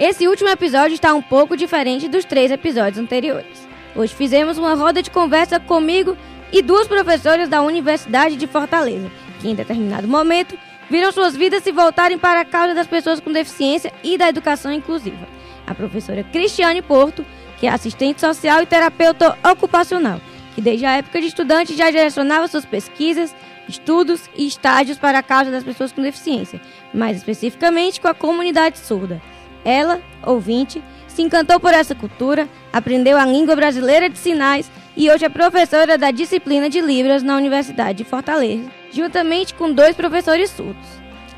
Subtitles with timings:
[0.00, 3.68] Esse último episódio está um pouco diferente dos três episódios anteriores.
[3.94, 6.16] Hoje fizemos uma roda de conversa comigo
[6.50, 10.58] e duas professoras da Universidade de Fortaleza, que em determinado momento
[10.88, 14.72] viram suas vidas se voltarem para a causa das pessoas com deficiência e da educação
[14.72, 15.28] inclusiva.
[15.66, 17.22] A professora Cristiane Porto,
[17.58, 20.18] que é assistente social e terapeuta ocupacional,
[20.54, 23.36] que desde a época de estudante já direcionava suas pesquisas,
[23.68, 26.58] estudos e estágios para a causa das pessoas com deficiência,
[26.94, 29.20] mais especificamente com a comunidade surda.
[29.64, 35.24] Ela, ouvinte, se encantou por essa cultura, aprendeu a língua brasileira de sinais e hoje
[35.24, 40.88] é professora da disciplina de Libras na Universidade de Fortaleza, juntamente com dois professores surdos.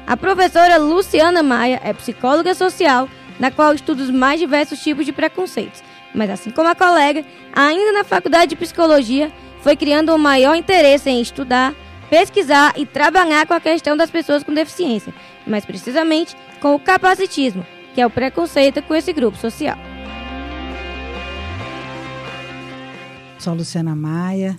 [0.07, 3.09] A professora Luciana Maia é psicóloga social,
[3.39, 5.83] na qual estuda os mais diversos tipos de preconceitos,
[6.15, 11.09] mas assim como a colega, ainda na faculdade de psicologia, foi criando um maior interesse
[11.09, 11.75] em estudar,
[12.11, 15.15] pesquisar e trabalhar com a questão das pessoas com deficiência,
[15.47, 19.77] mais precisamente com o capacitismo, que é o preconceito com esse grupo social.
[23.39, 24.59] Sou Luciana Maia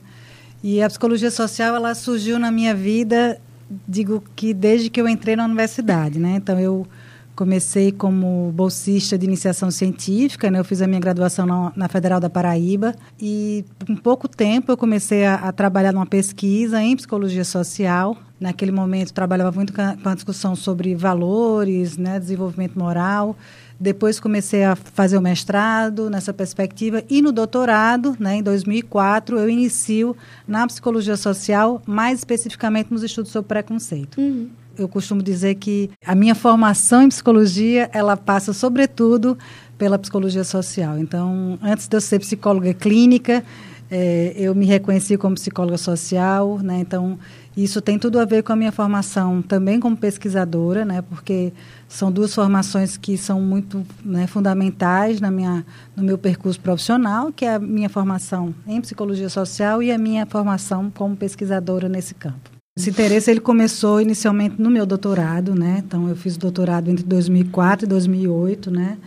[0.63, 3.39] e a psicologia social ela surgiu na minha vida,
[3.87, 6.35] digo que desde que eu entrei na universidade, né?
[6.35, 6.85] Então eu
[7.35, 10.59] comecei como bolsista de iniciação científica, né?
[10.59, 14.77] Eu fiz a minha graduação na, na Federal da Paraíba e em pouco tempo eu
[14.77, 20.13] comecei a, a trabalhar numa pesquisa em psicologia social Naquele momento, trabalhava muito com a
[20.13, 23.37] discussão sobre valores, né, desenvolvimento moral.
[23.79, 29.49] Depois comecei a fazer o mestrado nessa perspectiva e no doutorado, né, em 2004, eu
[29.49, 30.13] inicio
[30.45, 34.19] na psicologia social, mais especificamente nos estudos sobre preconceito.
[34.19, 34.49] Uhum.
[34.77, 39.37] Eu costumo dizer que a minha formação em psicologia, ela passa sobretudo
[39.77, 40.97] pela psicologia social.
[40.97, 43.43] Então, antes de eu ser psicóloga clínica,
[43.91, 46.79] é, eu me reconheci como psicóloga social, né?
[46.79, 47.19] Então,
[47.55, 51.03] isso tem tudo a ver com a minha formação também como pesquisadora, né?
[51.03, 51.53] Porque
[51.87, 55.63] são duas formações que são muito né, fundamentais na minha,
[55.95, 60.25] no meu percurso profissional, que é a minha formação em psicologia social e a minha
[60.25, 62.52] formação como pesquisadora nesse campo.
[62.75, 65.83] Esse interesse ele começou inicialmente no meu doutorado, né?
[65.85, 68.97] Então eu fiz doutorado entre 2004 e 2008, né?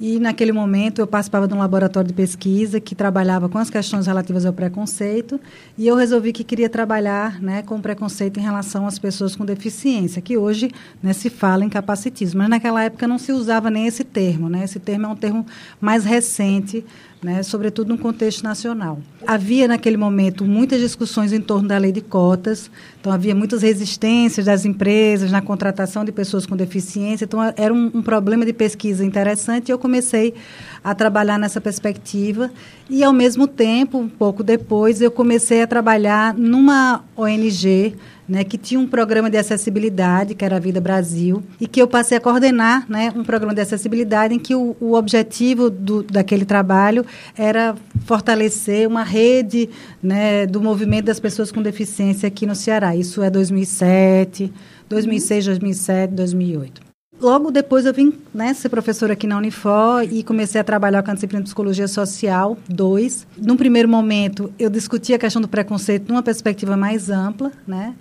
[0.00, 4.06] E naquele momento eu participava de um laboratório de pesquisa que trabalhava com as questões
[4.06, 5.38] relativas ao preconceito
[5.76, 10.22] e eu resolvi que queria trabalhar né, com preconceito em relação às pessoas com deficiência,
[10.22, 10.70] que hoje
[11.02, 12.38] né, se fala em capacitismo.
[12.38, 14.48] Mas naquela época não se usava nem esse termo.
[14.48, 14.64] Né?
[14.64, 15.46] Esse termo é um termo
[15.78, 16.82] mais recente
[17.22, 18.98] né, sobretudo no contexto nacional.
[19.24, 22.68] Havia, naquele momento, muitas discussões em torno da lei de cotas,
[23.00, 27.90] então havia muitas resistências das empresas na contratação de pessoas com deficiência, então era um,
[27.94, 30.34] um problema de pesquisa interessante e eu comecei
[30.82, 32.50] a trabalhar nessa perspectiva
[32.90, 37.94] e, ao mesmo tempo, um pouco depois, eu comecei a trabalhar numa ONG
[38.32, 41.86] né, que tinha um programa de acessibilidade, que era a Vida Brasil, e que eu
[41.86, 46.46] passei a coordenar né, um programa de acessibilidade em que o, o objetivo do, daquele
[46.46, 47.04] trabalho
[47.36, 47.74] era
[48.06, 49.68] fortalecer uma rede
[50.02, 52.96] né, do movimento das pessoas com deficiência aqui no Ceará.
[52.96, 54.50] Isso é 2007,
[54.88, 56.91] 2006, 2007, 2008
[57.22, 61.10] logo depois eu vim né, ser professora aqui na Unifor e comecei a trabalhar com
[61.10, 63.26] a disciplina de Psicologia Social 2.
[63.38, 67.94] Num primeiro momento, eu discuti a questão do preconceito numa perspectiva mais ampla, né?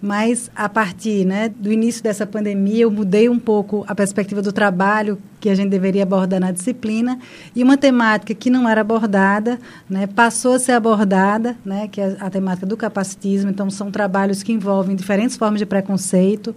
[0.00, 4.52] mas a partir né, do início dessa pandemia eu mudei um pouco a perspectiva do
[4.52, 7.20] trabalho que a gente deveria abordar na disciplina
[7.54, 12.16] e uma temática que não era abordada né, passou a ser abordada, né, que é
[12.18, 13.50] a temática do capacitismo.
[13.50, 16.54] Então são trabalhos que envolvem diferentes formas de preconceito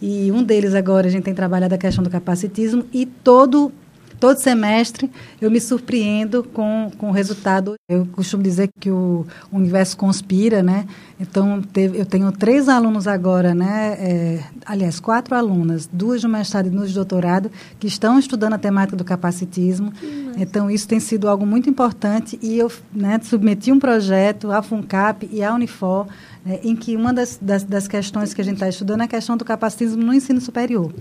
[0.00, 3.72] e um deles agora a gente tem trabalhado a questão do capacitismo e todo
[4.20, 7.74] todo semestre eu me surpreendo com, com o resultado.
[7.88, 10.86] Eu costumo dizer que o universo conspira, né?
[11.18, 13.96] Então, teve, eu tenho três alunos agora, né?
[13.98, 18.58] É, aliás, quatro alunas, duas de mestrado e duas de doutorado, que estão estudando a
[18.58, 19.92] temática do capacitismo.
[20.36, 25.28] Então, isso tem sido algo muito importante e eu né, submeti um projeto à FUNCAP
[25.32, 26.06] e à Unifor,
[26.44, 29.08] né, em que uma das, das, das questões que a gente está estudando é a
[29.08, 30.92] questão do capacitismo no ensino superior.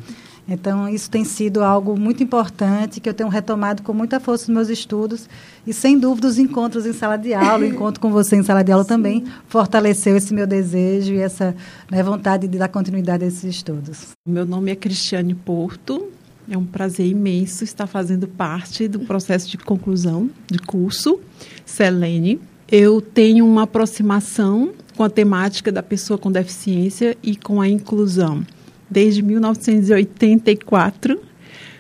[0.48, 4.56] Então, isso tem sido algo muito importante que eu tenho retomado com muita força nos
[4.56, 5.30] meus estudos.
[5.66, 8.64] E, sem dúvida, os encontros em sala de aula, o encontro com você em sala
[8.64, 8.90] de aula Sim.
[8.90, 11.56] também fortaleceu esse meu desejo e essa
[11.90, 14.08] né, vontade de dar continuidade a esses estudos.
[14.28, 16.08] Meu nome é Cristiane Porto.
[16.50, 21.20] É um prazer imenso estar fazendo parte do processo de conclusão de curso
[21.64, 22.42] Selene.
[22.68, 28.46] Eu tenho uma aproximação com a temática da pessoa com deficiência e com a inclusão
[28.92, 31.18] desde 1984,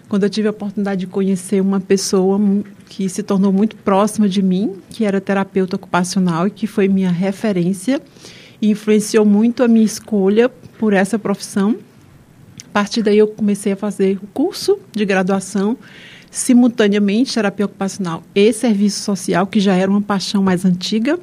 [0.07, 2.39] quando eu tive a oportunidade de conhecer uma pessoa
[2.88, 7.12] que se tornou muito próxima de mim, que era terapeuta ocupacional e que foi minha
[7.12, 8.01] referência
[8.62, 11.75] e influenciou muito a minha escolha por essa profissão.
[12.63, 15.77] A partir daí eu comecei a fazer o curso de graduação,
[16.31, 21.19] simultaneamente terapia ocupacional e serviço social, que já era uma paixão mais antiga,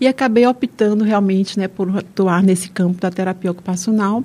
[0.00, 4.24] e acabei optando realmente né, por atuar nesse campo da terapia ocupacional,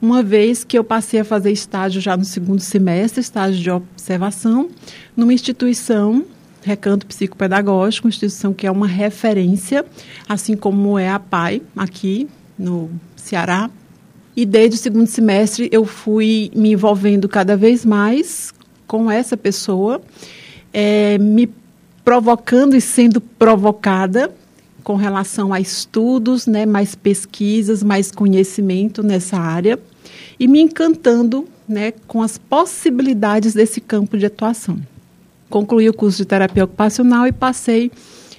[0.00, 4.68] uma vez que eu passei a fazer estágio já no segundo semestre, estágio de observação,
[5.16, 6.24] numa instituição
[6.62, 9.84] Recanto Psicopedagógico, instituição que é uma referência,
[10.28, 12.28] assim como é a PAI, aqui
[12.58, 13.70] no Ceará.
[14.36, 18.52] E desde o segundo semestre eu fui me envolvendo cada vez mais
[18.86, 20.02] com essa pessoa,
[20.72, 21.50] é, me
[22.04, 24.30] provocando e sendo provocada
[24.84, 29.78] com relação a estudos, né, mais pesquisas, mais conhecimento nessa área
[30.38, 34.78] e me encantando né, com as possibilidades desse campo de atuação.
[35.48, 37.90] Concluí o curso de terapia ocupacional e passei,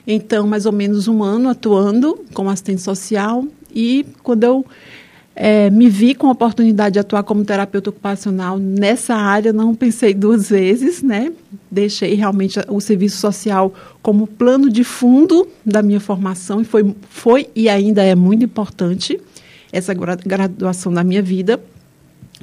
[0.07, 3.43] então, mais ou menos um ano atuando como assistente social
[3.73, 4.65] e quando eu
[5.35, 10.13] é, me vi com a oportunidade de atuar como terapeuta ocupacional nessa área, não pensei
[10.13, 11.31] duas vezes, né?
[11.69, 17.49] Deixei realmente o serviço social como plano de fundo da minha formação e foi, foi
[17.53, 19.19] e ainda é muito importante
[19.73, 21.59] essa graduação da minha vida,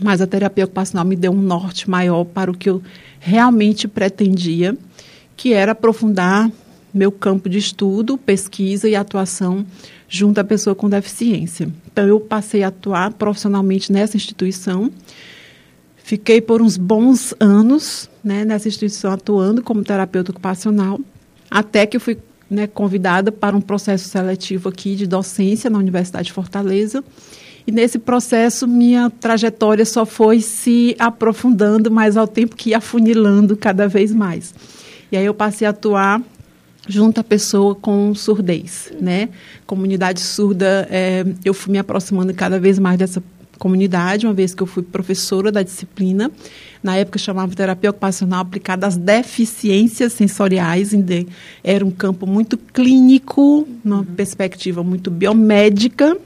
[0.02, 2.82] mas a terapia ocupacional me deu um norte maior para o que eu
[3.18, 4.76] realmente pretendia,
[5.34, 6.50] que era aprofundar
[6.92, 9.64] meu campo de estudo, pesquisa e atuação
[10.06, 11.70] junto à pessoa com deficiência.
[11.92, 14.90] Então, eu passei a atuar profissionalmente nessa instituição.
[15.96, 20.98] Fiquei por uns bons anos né, nessa instituição atuando como terapeuta ocupacional,
[21.50, 22.18] até que fui
[22.50, 27.04] né, convidada para um processo seletivo aqui de docência na Universidade de Fortaleza.
[27.66, 33.56] E nesse processo, minha trajetória só foi se aprofundando, mas ao tempo que ia afunilando
[33.56, 34.52] cada vez mais.
[35.12, 36.20] E aí eu passei a atuar
[36.88, 39.28] junto à pessoa com surdez, né?
[39.66, 43.22] Comunidade surda, é, eu fui me aproximando cada vez mais dessa
[43.58, 46.30] comunidade, uma vez que eu fui professora da disciplina.
[46.82, 50.90] Na época chamava terapia ocupacional aplicada às deficiências sensoriais.
[51.62, 54.04] Era um campo muito clínico, uma uhum.
[54.04, 56.16] perspectiva muito biomédica,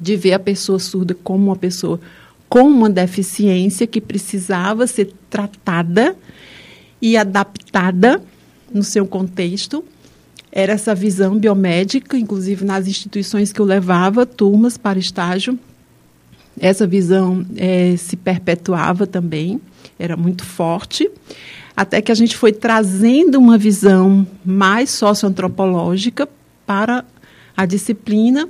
[0.00, 2.00] de ver a pessoa surda como uma pessoa
[2.48, 6.16] com uma deficiência que precisava ser tratada
[7.00, 8.20] e adaptada
[8.72, 9.84] no seu contexto.
[10.50, 15.58] Era essa visão biomédica, inclusive nas instituições que eu levava turmas para estágio.
[16.58, 19.60] Essa visão é, se perpetuava também,
[19.98, 21.08] era muito forte,
[21.76, 26.28] até que a gente foi trazendo uma visão mais socioantropológica
[26.66, 27.04] para
[27.56, 28.48] a disciplina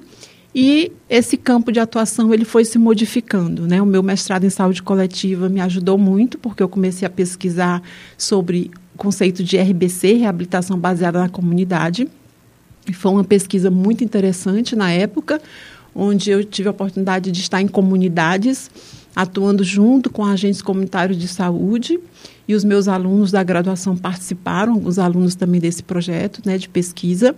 [0.54, 3.66] e esse campo de atuação ele foi se modificando.
[3.66, 3.80] Né?
[3.80, 7.82] O meu mestrado em saúde coletiva me ajudou muito, porque eu comecei a pesquisar
[8.16, 12.08] sobre conceito de RBC, reabilitação baseada na comunidade.
[12.86, 15.40] E foi uma pesquisa muito interessante na época,
[15.94, 18.70] onde eu tive a oportunidade de estar em comunidades,
[19.14, 21.98] atuando junto com agentes comunitários de saúde,
[22.46, 27.36] e os meus alunos da graduação participaram, os alunos também desse projeto né, de pesquisa.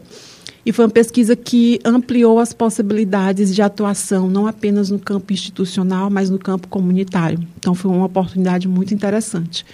[0.65, 6.11] E foi uma pesquisa que ampliou as possibilidades de atuação, não apenas no campo institucional,
[6.11, 7.41] mas no campo comunitário.
[7.59, 9.65] Então, foi uma oportunidade muito interessante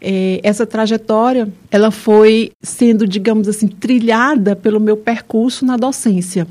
[0.00, 6.46] é, essa trajetória ela foi sendo, digamos assim, trilhada pelo meu percurso na docência.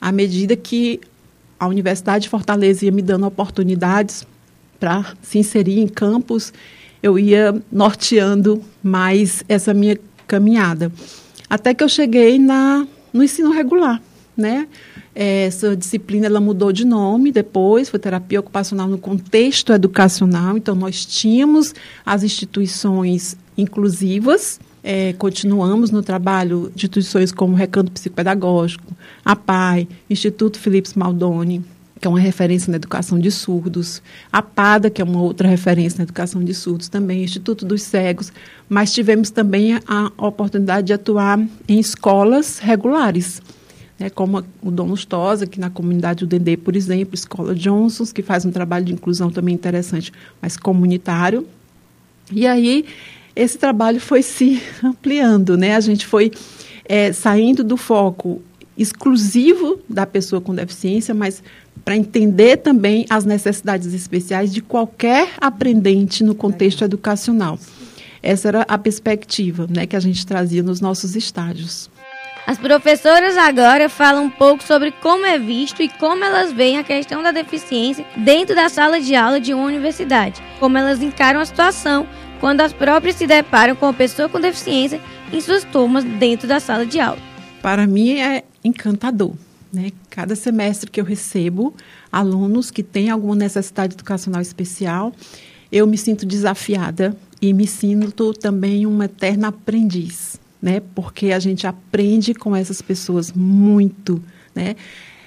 [0.00, 1.00] À medida que
[1.58, 4.26] a Universidade de Fortaleza ia me dando oportunidades
[4.78, 6.52] para se inserir em campos,
[7.02, 10.92] eu ia norteando mais essa minha caminhada.
[11.48, 14.00] Até que eu cheguei na, no ensino regular,
[14.36, 14.66] né?
[15.14, 20.56] Essa disciplina ela mudou de nome depois, foi terapia ocupacional no contexto educacional.
[20.56, 21.72] Então, nós tínhamos
[22.04, 28.92] as instituições inclusivas, é, continuamos no trabalho de instituições como Recanto Psicopedagógico,
[29.24, 31.64] a PAI, Instituto Felipe Maldoni,
[32.00, 34.02] que é uma referência na educação de surdos,
[34.32, 38.32] a PADA, que é uma outra referência na educação de surdos também, Instituto dos Cegos,
[38.68, 43.40] mas tivemos também a oportunidade de atuar em escolas regulares
[44.04, 48.22] né, como o Dom Lustosa, que na comunidade do Dendê, por exemplo, Escola Johnsons, que
[48.22, 51.46] faz um trabalho de inclusão também interessante, mas comunitário.
[52.30, 52.84] E aí
[53.34, 55.74] esse trabalho foi se ampliando, né?
[55.74, 56.30] A gente foi
[56.84, 58.42] é, saindo do foco
[58.76, 61.42] exclusivo da pessoa com deficiência, mas
[61.82, 67.58] para entender também as necessidades especiais de qualquer aprendente no contexto educacional.
[68.22, 71.88] Essa era a perspectiva né, que a gente trazia nos nossos estágios.
[72.46, 76.84] As professoras agora falam um pouco sobre como é visto e como elas veem a
[76.84, 81.46] questão da deficiência dentro da sala de aula de uma universidade, como elas encaram a
[81.46, 82.06] situação
[82.40, 85.00] quando as próprias se deparam com a pessoa com deficiência
[85.32, 87.18] em suas turmas dentro da sala de aula.
[87.62, 89.32] Para mim é encantador.
[89.72, 89.90] Né?
[90.10, 91.74] Cada semestre que eu recebo
[92.12, 95.14] alunos que têm alguma necessidade educacional especial,
[95.72, 100.80] eu me sinto desafiada e me sinto também uma eterna aprendiz, né?
[100.94, 104.18] Porque a gente aprende com essas pessoas muito,
[104.54, 104.74] né?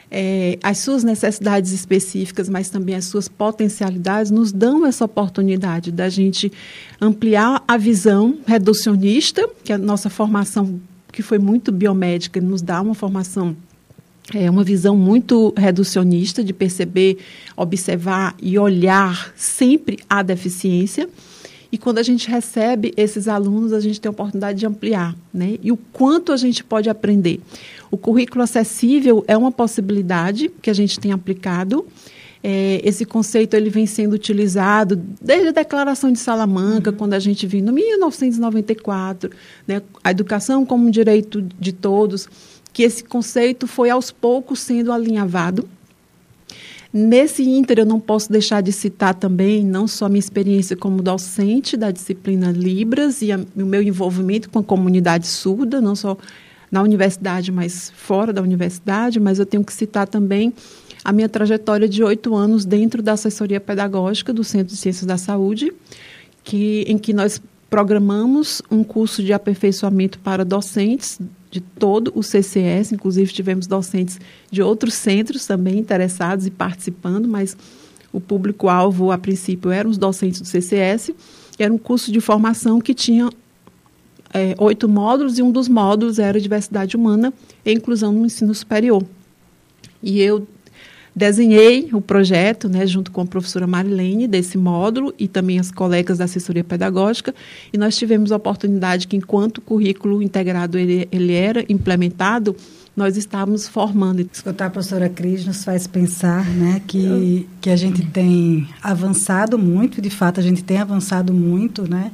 [0.10, 6.10] É, as suas necessidades específicas, mas também as suas potencialidades, nos dão essa oportunidade da
[6.10, 6.52] gente
[7.00, 10.80] ampliar a visão reducionista, que a nossa formação,
[11.12, 13.56] que foi muito biomédica, nos dá uma formação
[14.34, 17.18] é uma visão muito reducionista de perceber,
[17.56, 21.08] observar e olhar sempre a deficiência.
[21.72, 25.58] E quando a gente recebe esses alunos, a gente tem a oportunidade de ampliar, né?
[25.62, 27.42] E o quanto a gente pode aprender.
[27.92, 31.86] O currículo acessível é uma possibilidade que a gente tem aplicado.
[32.44, 36.98] É, esse conceito ele vem sendo utilizado desde a Declaração de Salamanca, uhum.
[36.98, 39.32] quando a gente viu, em 1994,
[39.68, 42.30] né, a educação como um direito de todos,
[42.72, 45.68] que esse conceito foi aos poucos sendo alinhavado
[46.92, 51.02] Nesse ínter, eu não posso deixar de citar também não só a minha experiência como
[51.02, 56.18] docente da disciplina Libras e a, o meu envolvimento com a comunidade surda, não só
[56.72, 60.54] na universidade, mas fora da universidade, mas eu tenho que citar também
[61.04, 65.18] a minha trajetória de oito anos dentro da assessoria pedagógica do Centro de Ciências da
[65.18, 65.72] Saúde,
[66.44, 71.20] que, em que nós programamos um curso de aperfeiçoamento para docentes
[71.58, 74.20] de todo o CCS, inclusive tivemos docentes
[74.52, 77.58] de outros centros também interessados e participando, mas
[78.14, 81.12] o público-alvo, a princípio, eram os docentes do CCS.
[81.58, 83.30] Era um curso de formação que tinha
[84.34, 87.34] é, oito módulos e um dos módulos era diversidade humana
[87.66, 89.04] e inclusão no ensino superior.
[90.02, 90.48] E eu
[91.18, 96.20] Desenhei o projeto, né, junto com a professora Marilene, desse módulo e também as colegas
[96.20, 97.34] da assessoria pedagógica,
[97.74, 102.56] e nós tivemos a oportunidade que, enquanto o currículo integrado ele, ele era implementado,
[102.96, 104.30] nós estávamos formando.
[104.32, 110.00] Escutar a professora Cris nos faz pensar né, que, que a gente tem avançado muito,
[110.00, 112.12] de fato, a gente tem avançado muito, né,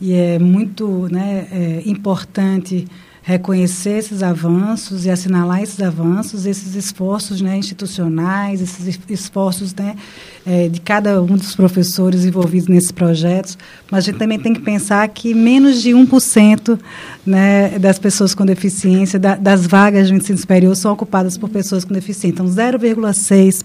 [0.00, 2.88] e é muito né, é importante
[3.28, 9.96] reconhecer esses avanços e assinalar esses avanços, esses esforços né, institucionais, esses esforços né,
[10.46, 13.58] é, de cada um dos professores envolvidos nesses projetos.
[13.90, 16.80] Mas a gente também tem que pensar que menos de 1%
[17.26, 21.84] né, das pessoas com deficiência, da, das vagas do ensino superior, são ocupadas por pessoas
[21.84, 22.32] com deficiência.
[22.32, 23.62] Então, 0,6%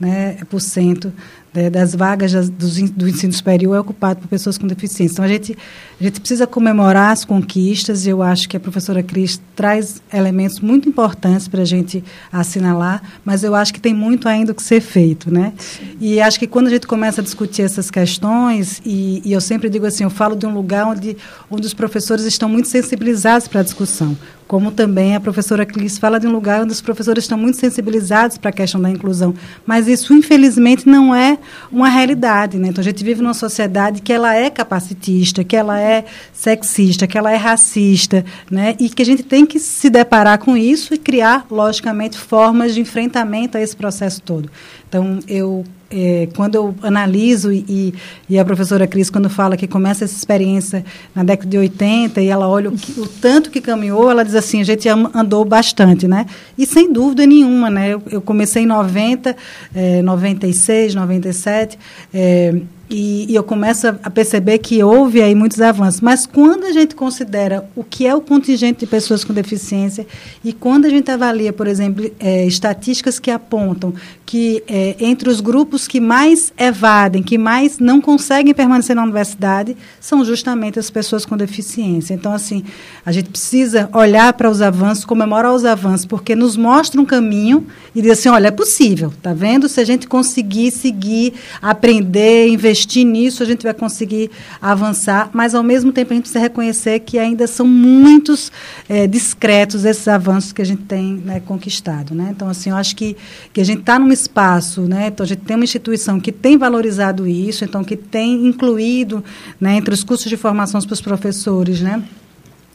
[0.00, 1.12] né, por cento
[1.56, 5.14] né, das vagas do, do, ensino superior é ocupado por pessoas com deficiência.
[5.14, 5.56] Então, a gente,
[5.98, 10.60] a gente precisa comemorar as conquistas e eu acho que a professora Cris traz elementos
[10.60, 14.62] muito importantes para a gente assinalar, mas eu acho que tem muito ainda o que
[14.62, 15.32] ser feito.
[15.32, 15.54] Né?
[15.98, 19.70] E acho que quando a gente começa a discutir essas questões, e, e eu sempre
[19.70, 21.16] digo assim, eu falo de um lugar onde,
[21.50, 26.20] onde os professores estão muito sensibilizados para a discussão como também a professora Clis fala
[26.20, 29.34] de um lugar onde os professores estão muito sensibilizados para a questão da inclusão,
[29.64, 31.38] mas isso infelizmente não é
[31.70, 32.68] uma realidade, né?
[32.68, 37.16] Então a gente vive numa sociedade que ela é capacitista, que ela é sexista, que
[37.16, 38.76] ela é racista, né?
[38.78, 42.80] E que a gente tem que se deparar com isso e criar, logicamente, formas de
[42.80, 44.50] enfrentamento a esse processo todo.
[44.96, 47.94] Então eu é, quando eu analiso e,
[48.28, 50.84] e, a professora Cris, quando fala que começa essa experiência
[51.14, 54.34] na década de 80 e ela olha o, que, o tanto que caminhou, ela diz
[54.34, 56.26] assim, a gente andou bastante, né?
[56.58, 57.90] E sem dúvida nenhuma, né?
[57.94, 59.36] Eu, eu comecei em 90,
[59.72, 61.78] é, 96, 97,
[62.12, 62.54] é,
[62.88, 66.00] e, e, eu começo a perceber que houve aí muitos avanços.
[66.00, 70.06] Mas quando a gente considera o que é o contingente de pessoas com deficiência
[70.44, 73.92] e quando a gente avalia, por exemplo, é, estatísticas que apontam
[74.24, 79.76] que é, entre os grupos que mais evadem, que mais não conseguem permanecer na universidade,
[80.00, 82.14] são justamente as pessoas com deficiência.
[82.14, 82.64] Então, assim,
[83.04, 87.66] a gente precisa olhar para os avanços, comemorar os avanços, porque nos mostra um caminho
[87.94, 89.68] e dizer assim, olha, é possível, tá vendo?
[89.68, 94.30] Se a gente conseguir seguir, aprender, investir investir nisso, a gente vai conseguir
[94.60, 98.52] avançar, mas ao mesmo tempo a gente precisa reconhecer que ainda são muitos
[98.88, 102.14] é, discretos esses avanços que a gente tem né, conquistado.
[102.14, 102.28] Né?
[102.34, 103.16] Então, assim, eu acho que,
[103.52, 105.08] que a gente está num espaço, né?
[105.08, 109.24] então a gente tem uma instituição que tem valorizado isso, então que tem incluído
[109.58, 112.02] né, entre os cursos de formação para os professores, né?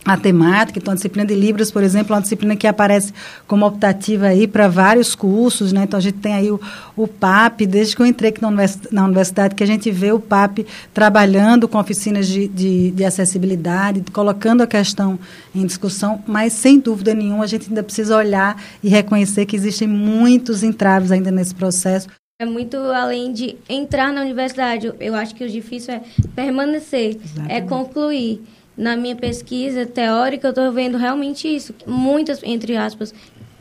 [0.03, 3.13] A temática, então a disciplina de Libras, por exemplo, é uma disciplina que aparece
[3.47, 5.83] como optativa aí para vários cursos, né?
[5.83, 6.59] Então a gente tem aí o,
[6.97, 10.65] o PAP, desde que eu entrei aqui na universidade, que a gente vê o PAP
[10.91, 15.19] trabalhando com oficinas de, de, de, acessibilidade, colocando a questão
[15.53, 19.87] em discussão, mas sem dúvida nenhuma a gente ainda precisa olhar e reconhecer que existem
[19.87, 22.07] muitos entraves ainda nesse processo.
[22.39, 24.91] É muito além de entrar na universidade.
[24.99, 26.01] Eu acho que o difícil é
[26.35, 27.53] permanecer, é Exatamente.
[27.53, 28.41] é concluir
[28.81, 31.71] na minha pesquisa teórica, eu estou vendo realmente isso.
[31.85, 33.13] Muitas, entre aspas,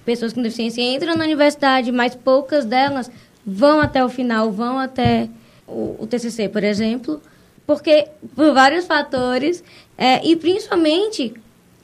[0.03, 3.11] pessoas com deficiência entram na universidade, mas poucas delas
[3.45, 5.29] vão até o final, vão até
[5.67, 7.21] o, o TCC, por exemplo,
[7.67, 9.63] porque por vários fatores
[9.99, 11.35] é, e principalmente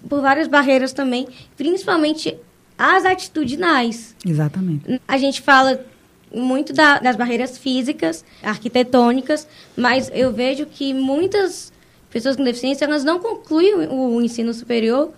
[0.09, 1.29] por várias barreiras também,
[1.59, 2.35] principalmente
[2.79, 4.17] as atitudinais.
[4.25, 4.99] Exatamente.
[5.07, 5.85] A gente fala
[6.35, 11.76] muito da, das barreiras físicas, arquitetônicas, mas eu vejo que muitas
[12.17, 15.13] pessoas com deficiência elas não concluem o, ensino superior,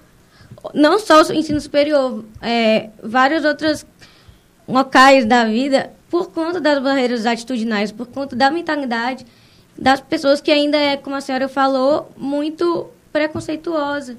[0.74, 3.86] não só o ensino superior, é, vários outros
[4.66, 9.24] locais da vida por conta das barreiras atitudinais, por conta da mentalidade
[9.78, 14.16] das pessoas que ainda é, como a senhora falou, muito preconceituosa,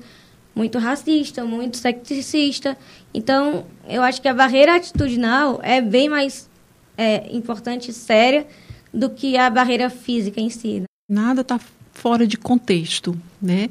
[0.55, 2.77] muito racista, muito sexista.
[3.13, 6.49] Então, eu acho que a barreira atitudinal é bem mais
[6.97, 8.47] é, importante e séria
[8.93, 10.79] do que a barreira física em si.
[10.79, 10.85] Né?
[11.09, 11.59] Nada está
[11.93, 13.69] fora de contexto, né?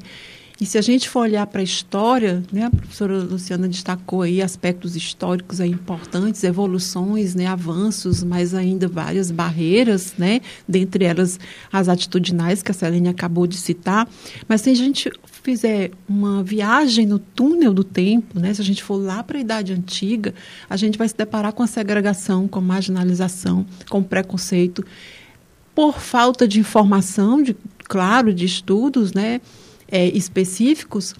[0.61, 4.41] E se a gente for olhar para a história, né, a professora Luciana destacou aí
[4.41, 11.39] aspectos históricos aí importantes, evoluções, né, avanços, mas ainda várias barreiras, né, dentre elas
[11.71, 14.05] as atitudinais que a Selene acabou de citar.
[14.49, 15.09] Mas se a gente
[15.41, 19.41] fizer uma viagem no túnel do tempo, né, se a gente for lá para a
[19.41, 20.33] Idade Antiga,
[20.69, 24.85] a gente vai se deparar com a segregação, com a marginalização, com o preconceito,
[25.73, 27.55] por falta de informação, de,
[27.89, 29.41] claro, de estudos, né,
[29.91, 31.13] é, específicos,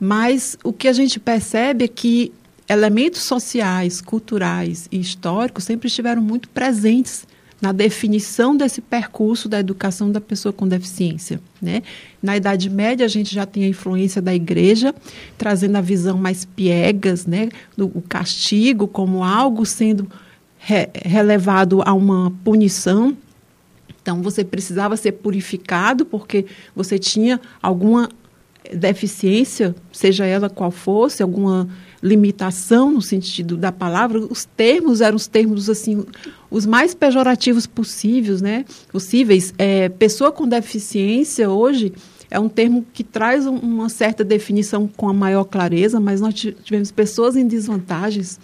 [0.00, 2.32] mas o que a gente percebe é que
[2.68, 7.26] elementos sociais, culturais e históricos sempre estiveram muito presentes
[7.60, 11.40] na definição desse percurso da educação da pessoa com deficiência.
[11.60, 11.82] Né?
[12.22, 14.94] Na Idade Média, a gente já tem a influência da igreja,
[15.36, 17.48] trazendo a visão mais piegas, né?
[17.76, 20.08] do castigo como algo sendo
[20.56, 23.16] re relevado a uma punição
[24.00, 28.08] então, você precisava ser purificado porque você tinha alguma
[28.74, 31.68] deficiência, seja ela qual fosse, alguma
[32.02, 36.04] limitação no sentido da palavra, os termos eram os termos assim
[36.50, 38.64] os mais pejorativos possíveis, né?
[38.90, 39.52] Possíveis.
[39.58, 41.92] É, pessoa com deficiência hoje
[42.30, 46.92] é um termo que traz uma certa definição com a maior clareza, mas nós tivemos
[46.92, 48.38] pessoas em desvantagens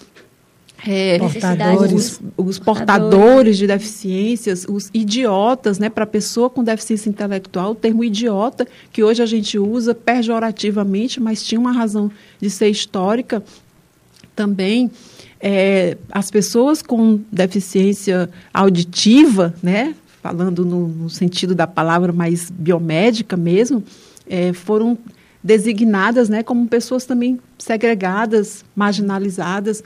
[0.87, 1.92] é, portadores.
[1.92, 8.05] Os, os, portadores de deficiências, os idiotas, né, para pessoa com deficiência intelectual, o termo
[8.05, 13.42] idiota, que hoje a gente usa pejorativamente, mas tinha uma razão de ser histórica
[14.37, 14.90] também.
[15.40, 23.37] É, as pessoas com deficiência auditiva, né, falando no, no sentido da palavra mais biomédica
[23.37, 23.83] mesmo,
[24.27, 24.97] é, foram
[25.42, 29.85] designadas né, como pessoas também segregadas, marginalizadas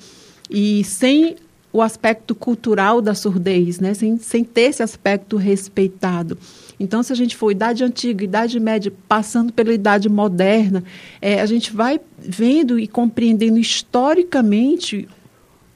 [0.50, 1.37] e sem
[1.72, 3.92] o aspecto cultural da surdez, né?
[3.94, 6.38] sem, sem ter esse aspecto respeitado.
[6.80, 10.82] Então, se a gente for idade antiga, idade média, passando pela idade moderna,
[11.20, 15.08] é, a gente vai vendo e compreendendo historicamente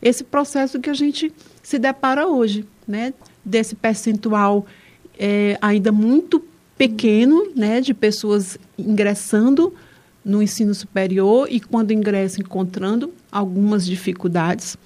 [0.00, 1.32] esse processo que a gente
[1.62, 3.12] se depara hoje, né?
[3.44, 4.66] desse percentual
[5.18, 6.42] é, ainda muito
[6.78, 7.80] pequeno né?
[7.80, 9.74] de pessoas ingressando
[10.24, 14.76] no ensino superior e, quando ingressa, encontrando algumas dificuldades.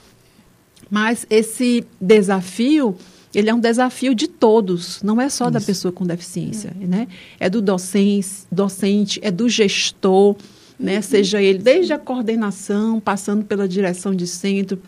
[0.91, 2.97] Mas esse desafio,
[3.35, 5.53] ele é um desafio de todos, não é só Isso.
[5.53, 6.87] da pessoa com deficiência, é.
[6.87, 7.09] né?
[7.39, 10.37] É do docente, docente é do gestor,
[10.79, 10.97] né?
[10.97, 11.03] Uhum.
[11.03, 14.81] Seja ele desde a coordenação, passando pela direção de centro,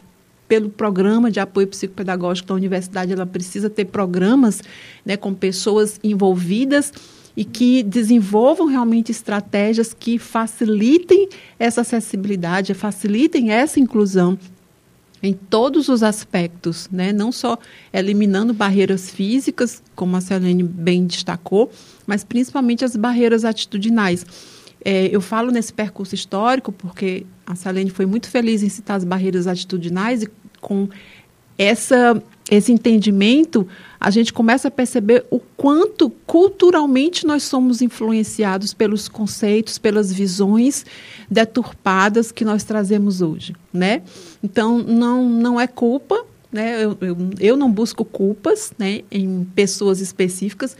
[0.47, 4.63] pelo programa de apoio psicopedagógico da universidade, ela precisa ter programas
[5.05, 6.91] né, com pessoas envolvidas
[7.39, 14.37] e que desenvolvam realmente estratégias que facilitem essa acessibilidade, facilitem essa inclusão
[15.23, 17.13] em todos os aspectos, né?
[17.13, 17.57] não só
[17.93, 21.71] eliminando barreiras físicas, como a Selene bem destacou,
[22.05, 24.27] mas principalmente as barreiras atitudinais.
[24.85, 29.05] É, eu falo nesse percurso histórico porque a Selene foi muito feliz em citar as
[29.05, 30.29] barreiras atitudinais e
[30.61, 30.89] com
[31.57, 33.67] essa, esse entendimento,
[34.01, 40.87] a gente começa a perceber o quanto culturalmente nós somos influenciados pelos conceitos, pelas visões
[41.31, 44.03] deturpadas que nós trazemos hoje, né?
[44.43, 46.83] Então, não, não é culpa, né?
[46.83, 50.77] Eu, eu, eu não busco culpas né, em pessoas específicas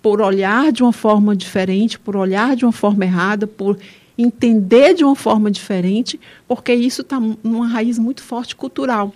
[0.00, 3.76] por olhar de uma forma diferente, por olhar de uma forma errada, por
[4.16, 9.12] entender de uma forma diferente, porque isso está numa raiz muito forte cultural.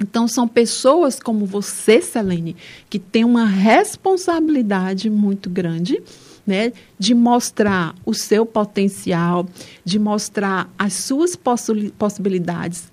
[0.00, 2.56] Então, são pessoas como você, Selene,
[2.88, 6.02] que tem uma responsabilidade muito grande
[6.46, 9.46] né, de mostrar o seu potencial,
[9.84, 12.90] de mostrar as suas possibilidades,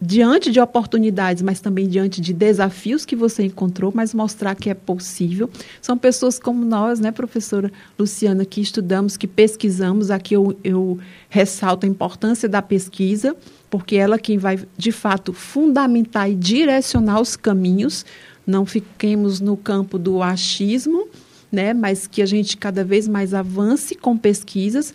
[0.00, 4.74] diante de oportunidades, mas também diante de desafios que você encontrou, mas mostrar que é
[4.74, 5.48] possível.
[5.80, 10.10] São pessoas como nós, né, professora Luciana, que estudamos, que pesquisamos.
[10.10, 10.98] Aqui eu, eu
[11.30, 13.34] ressalto a importância da pesquisa,
[13.74, 18.06] porque ela é quem vai, de fato, fundamentar e direcionar os caminhos.
[18.46, 21.08] Não fiquemos no campo do achismo,
[21.50, 24.94] né, mas que a gente cada vez mais avance com pesquisas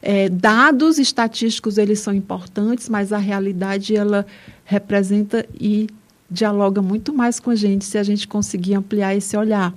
[0.00, 4.24] é, dados estatísticos eles são importantes, mas a realidade ela
[4.64, 5.86] representa e
[6.30, 9.74] dialoga muito mais com a gente se a gente conseguir ampliar esse olhar.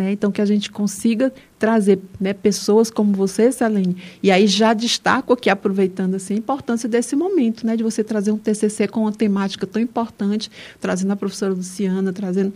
[0.00, 0.12] Né?
[0.12, 3.96] Então, que a gente consiga trazer né, pessoas como você, Selene.
[4.22, 8.32] E aí já destaco aqui, aproveitando assim, a importância desse momento, né, de você trazer
[8.32, 12.54] um TCC com uma temática tão importante, trazendo a professora Luciana, trazendo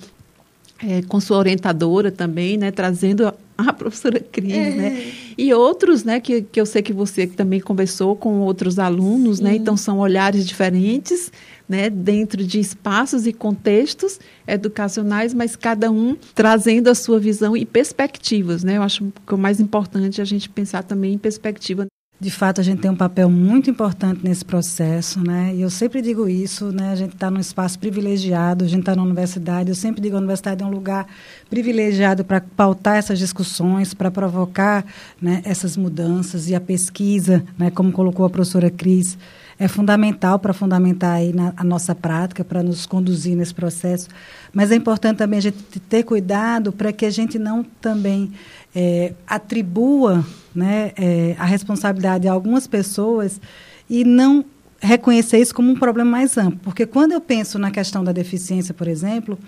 [0.82, 4.70] é, com sua orientadora também, né, trazendo a professora Cris, é.
[4.70, 5.12] né?
[5.36, 9.50] E outros, né, que, que eu sei que você também conversou com outros alunos, né?
[9.50, 9.56] Sim.
[9.56, 9.62] né?
[9.62, 11.30] Então são olhares diferentes,
[11.68, 17.64] né, dentro de espaços e contextos educacionais, mas cada um trazendo a sua visão e
[17.64, 18.76] perspectivas, né?
[18.76, 21.86] Eu acho que o mais importante é a gente pensar também em perspectiva.
[22.20, 25.52] De fato, a gente tem um papel muito importante nesse processo, né?
[25.54, 26.92] E eu sempre digo isso, né?
[26.92, 29.68] A gente está num espaço privilegiado, a gente está na universidade.
[29.68, 31.06] Eu sempre digo a universidade é um lugar
[31.50, 34.86] privilegiado para pautar essas discussões, para provocar
[35.20, 36.48] né, essas mudanças.
[36.48, 39.18] E a pesquisa, né, como colocou a professora Cris,
[39.58, 44.08] é fundamental para fundamentar aí na, a nossa prática, para nos conduzir nesse processo.
[44.52, 48.32] Mas é importante também a gente ter cuidado para que a gente não também
[48.74, 53.40] é, atribua né, é, a responsabilidade a algumas pessoas
[53.88, 54.44] e não
[54.80, 56.60] reconhecer isso como um problema mais amplo.
[56.62, 59.38] Porque quando eu penso na questão da deficiência, por exemplo,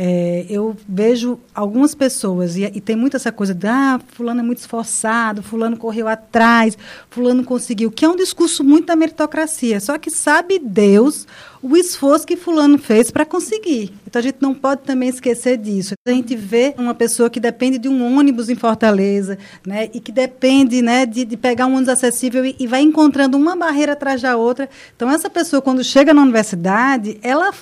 [0.00, 4.42] é, eu vejo algumas pessoas, e, e, tem muito essa coisa de, ah, fulano é
[4.44, 6.78] muito esforçado, fulano correu atrás,
[7.10, 9.80] fulano conseguiu, que é um discurso muito da meritocracia.
[9.80, 11.26] Só que sabe Deus
[11.60, 13.92] o esforço que fulano fez para conseguir.
[14.06, 15.94] Então a gente não pode também esquecer disso.
[16.06, 20.12] A gente vê uma pessoa que depende de um ônibus em Fortaleza, né, e que
[20.12, 24.22] depende, né, de, de pegar um ônibus acessível e, e vai encontrando uma barreira atrás
[24.22, 24.68] da outra.
[24.94, 27.52] Então essa pessoa quando chega na universidade, ela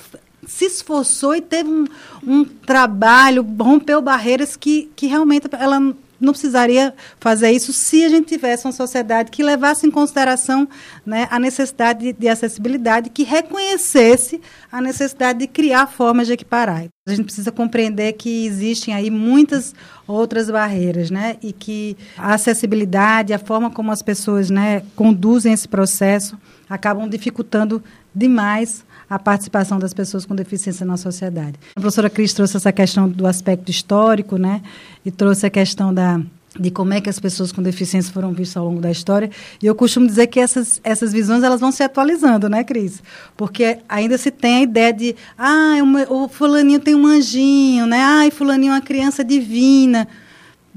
[0.47, 1.85] se esforçou e teve um,
[2.27, 5.79] um trabalho, rompeu barreiras que, que realmente ela
[6.21, 10.69] não precisaria fazer isso se a gente tivesse uma sociedade que levasse em consideração
[11.05, 14.41] né, a necessidade de, de, acessibilidade, que reconhecesse
[14.73, 16.87] a necessidade de criar formas de equiparar.
[17.07, 19.75] A gente precisa compreender que existem aí muitas
[20.07, 25.69] outras barreiras, né, e que a acessibilidade, a forma como as pessoas né, conduzem esse
[25.69, 27.83] processo, acabam dificultando
[28.15, 31.55] demais a participação das pessoas com deficiência na sociedade.
[31.75, 34.62] A professora Cris trouxe essa questão do aspecto histórico, né?
[35.05, 36.21] E trouxe a questão da
[36.59, 39.31] de como é que as pessoas com deficiência foram vistas ao longo da história.
[39.62, 43.03] E eu costumo dizer que essas, essas visões elas vão se atualizando, né, Cris?
[43.37, 45.77] Porque ainda se tem a ideia de, ah,
[46.09, 48.01] o fulaninho tem um anjinho, né?
[48.01, 50.09] Ah, fulaninho é uma criança divina.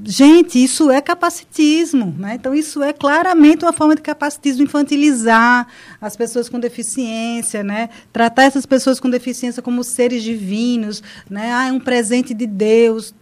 [0.04, 2.34] Gente, isso é capacitismo, né?
[2.34, 5.66] Então isso é claramente uma forma de capacitismo infantilizar
[6.00, 7.90] as pessoas com deficiência, né?
[8.12, 11.52] Tratar essas pessoas com deficiência como seres divinos, né?
[11.52, 13.14] Ah, é um presente de Deus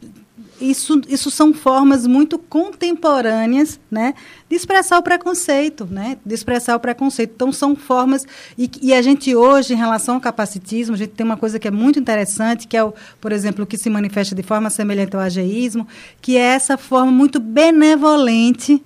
[0.60, 4.14] isso, isso são formas muito contemporâneas né,
[4.48, 7.32] de expressar o preconceito, né, de expressar o preconceito.
[7.34, 8.26] Então, são formas.
[8.56, 11.68] E, e, a gente hoje, em relação ao capacitismo, a gente tem uma coisa que
[11.68, 15.14] é muito interessante, que é, o, por exemplo, o que se manifesta de forma semelhante
[15.14, 15.86] ao ageísmo,
[16.20, 18.82] que é essa forma muito benevolente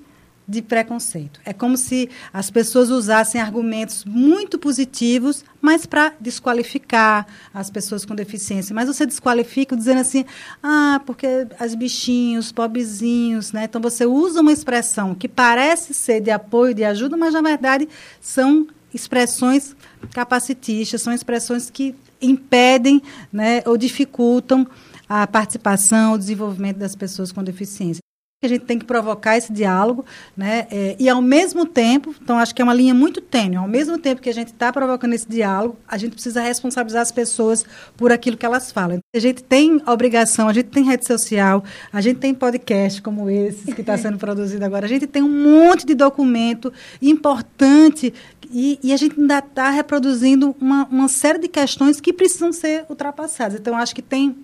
[0.47, 1.41] de preconceito.
[1.45, 8.15] É como se as pessoas usassem argumentos muito positivos, mas para desqualificar as pessoas com
[8.15, 8.75] deficiência.
[8.75, 10.25] Mas você desqualifica dizendo assim,
[10.63, 13.65] ah, porque as bichinhos, pobrezinhos, né?
[13.65, 17.89] Então você usa uma expressão que parece ser de apoio, de ajuda, mas na verdade
[18.21, 19.75] são expressões
[20.13, 23.03] capacitistas, são expressões que impedem,
[23.33, 24.67] né, ou dificultam
[25.09, 28.03] a participação, o desenvolvimento das pessoas com deficiência
[28.47, 30.05] a gente tem que provocar esse diálogo,
[30.37, 30.67] né?
[30.71, 33.99] É, e ao mesmo tempo, então acho que é uma linha muito tênue, ao mesmo
[33.99, 37.65] tempo que a gente está provocando esse diálogo, a gente precisa responsabilizar as pessoas
[37.97, 38.99] por aquilo que elas falam.
[39.15, 43.73] A gente tem obrigação, a gente tem rede social, a gente tem podcast como esse
[43.73, 48.13] que está sendo produzido agora, a gente tem um monte de documento importante
[48.53, 52.85] e, e a gente ainda está reproduzindo uma, uma série de questões que precisam ser
[52.89, 53.59] ultrapassadas.
[53.59, 54.37] Então acho que tem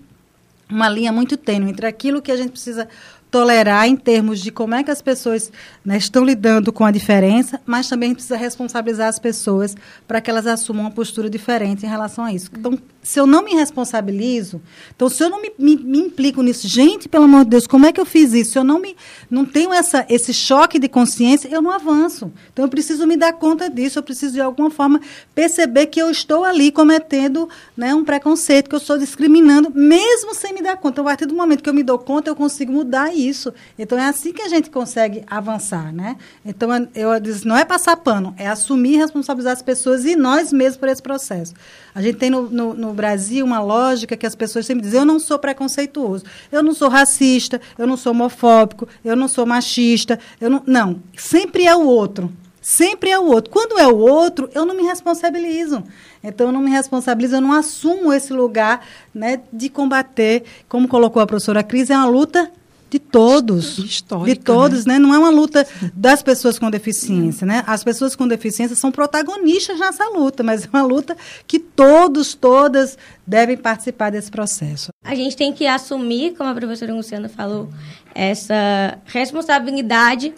[0.70, 2.88] uma linha muito tênue entre aquilo que a gente precisa
[3.30, 5.52] tolerar em termos de como é que as pessoas
[5.84, 10.46] né, estão lidando com a diferença, mas também precisa responsabilizar as pessoas para que elas
[10.46, 12.50] assumam uma postura diferente em relação a isso.
[12.52, 14.61] Então, se eu não me responsabilizo,
[14.94, 17.87] então se eu não me, me, me, implico nisso, gente, pelo amor de Deus, como
[17.87, 18.52] é que eu fiz isso?
[18.52, 18.96] Se eu não me
[19.30, 22.32] não tenho essa, esse choque de consciência, eu não avanço.
[22.52, 25.00] Então eu preciso me dar conta disso, eu preciso de alguma forma
[25.34, 30.52] perceber que eu estou ali cometendo né, um preconceito, que eu estou discriminando, mesmo sem
[30.52, 30.88] me dar conta.
[30.88, 33.52] Então, a partir do momento que eu me dou conta, eu consigo mudar isso.
[33.78, 36.16] Então é assim que a gente consegue avançar, né?
[36.44, 40.16] Então eu, eu disse, não é passar pano, é assumir e responsabilizar as pessoas e
[40.16, 41.54] nós mesmos por esse processo.
[41.94, 45.06] A gente tem no, no, no, Brasil uma lógica que as pessoas sempre dizem: eu
[45.06, 50.18] não sou preconceituoso, eu não sou racista, eu não sou homofóbico, eu não sou machista.
[50.40, 52.32] Eu não, não, sempre é o outro.
[52.61, 53.50] Sempre é o outro.
[53.50, 55.82] Quando é o outro, eu não me responsabilizo.
[56.22, 58.84] Então, eu não me responsabilizo, eu não assumo esse lugar
[59.14, 60.42] né, de combater.
[60.68, 62.50] Como colocou a professora Cris, é uma luta
[62.90, 63.79] de todos.
[63.79, 64.94] Histórica, de todos, né?
[64.94, 64.98] né?
[64.98, 67.62] Não é uma luta das pessoas com deficiência, né?
[67.66, 72.96] As pessoas com deficiência são protagonistas nessa luta, mas é uma luta que todos, todas
[73.27, 74.88] devem participar desse processo.
[75.05, 77.68] A gente tem que assumir, como a professora Luciana falou,
[78.14, 80.35] essa responsabilidade,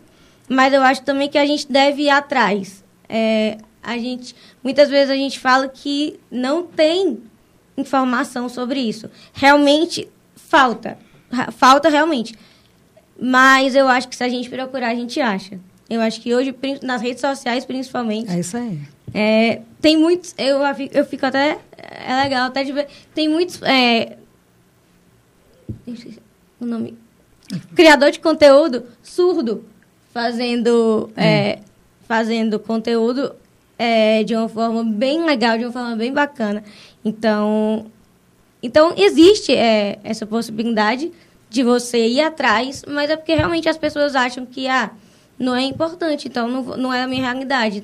[0.49, 2.83] mas eu acho também que a gente deve ir atrás.
[3.09, 7.19] É, a gente, muitas vezes a gente fala que não tem
[7.77, 9.09] informação sobre isso.
[9.33, 10.99] Realmente falta
[11.53, 12.35] falta realmente.
[13.21, 15.59] Mas eu acho que se a gente procurar, a gente acha.
[15.88, 18.31] Eu acho que hoje, nas redes sociais, principalmente.
[18.31, 18.81] É isso aí.
[19.12, 20.35] É, tem muitos.
[20.38, 20.61] Eu,
[20.93, 21.59] eu fico até.
[21.77, 22.87] É legal até de ver.
[23.14, 23.61] Tem muitos.
[23.62, 24.16] É,
[26.61, 26.97] o nome.
[27.75, 29.64] Criador de conteúdo surdo
[30.12, 31.11] fazendo.
[31.16, 31.59] É.
[32.07, 33.35] fazendo conteúdo
[33.77, 36.62] é, de uma forma bem legal, de uma forma bem bacana.
[37.05, 37.87] Então,
[38.62, 41.12] então, existe é, essa possibilidade
[41.49, 44.90] de você ir atrás, mas é porque realmente as pessoas acham que ah,
[45.38, 47.83] não é importante, então não, não é a minha realidade.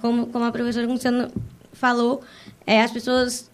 [0.00, 1.30] Como, como a professora Luciana
[1.72, 2.22] falou,
[2.66, 3.50] é, as pessoas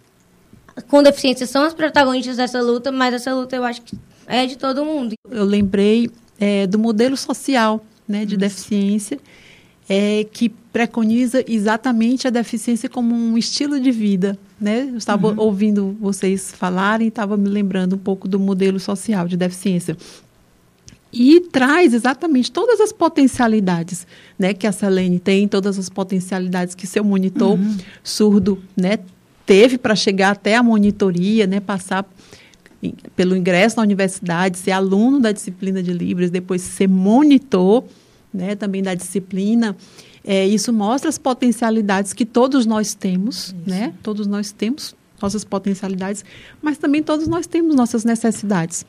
[0.89, 3.97] com deficiência são as protagonistas dessa luta, mas essa luta eu acho que
[4.27, 5.15] é de todo mundo.
[5.31, 8.39] Eu lembrei é, do modelo social né, de Isso.
[8.39, 9.21] deficiência,
[9.89, 14.37] é, que preconiza exatamente a deficiência como um estilo de vida.
[14.61, 14.89] Né?
[14.91, 15.39] Eu estava uhum.
[15.39, 19.97] ouvindo vocês falarem e estava me lembrando um pouco do modelo social de deficiência.
[21.13, 24.05] E traz exatamente todas as potencialidades
[24.37, 27.77] né, que a Selene tem, todas as potencialidades que seu monitor uhum.
[28.03, 28.99] surdo né,
[29.47, 32.05] teve para chegar até a monitoria, né, passar
[33.15, 37.85] pelo ingresso na universidade, ser aluno da disciplina de Libras, depois ser monitor
[38.33, 39.77] né, também da disciplina.
[40.25, 43.57] É, isso mostra as potencialidades que todos nós temos, isso.
[43.67, 43.93] né?
[44.03, 46.25] Todos nós temos nossas potencialidades,
[46.63, 48.85] mas também todos nós temos nossas necessidades.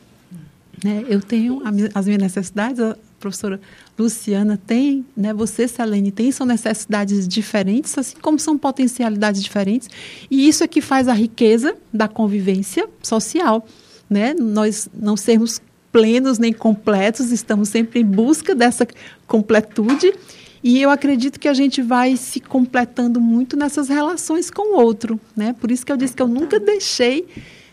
[0.83, 1.05] Né?
[1.07, 1.61] Eu tenho
[1.93, 3.59] as minhas necessidades, a professora
[3.97, 5.33] Luciana tem, né?
[5.33, 9.89] você, Selene, tem, são necessidades diferentes, assim como são potencialidades diferentes,
[10.29, 13.65] e isso é que faz a riqueza da convivência social.
[14.09, 14.33] Né?
[14.33, 18.85] Nós não sermos plenos nem completos, estamos sempre em busca dessa
[19.25, 20.13] completude.
[20.63, 25.19] E eu acredito que a gente vai se completando muito nessas relações com o outro,
[25.35, 25.53] né?
[25.53, 27.27] Por isso que eu disse que eu nunca deixei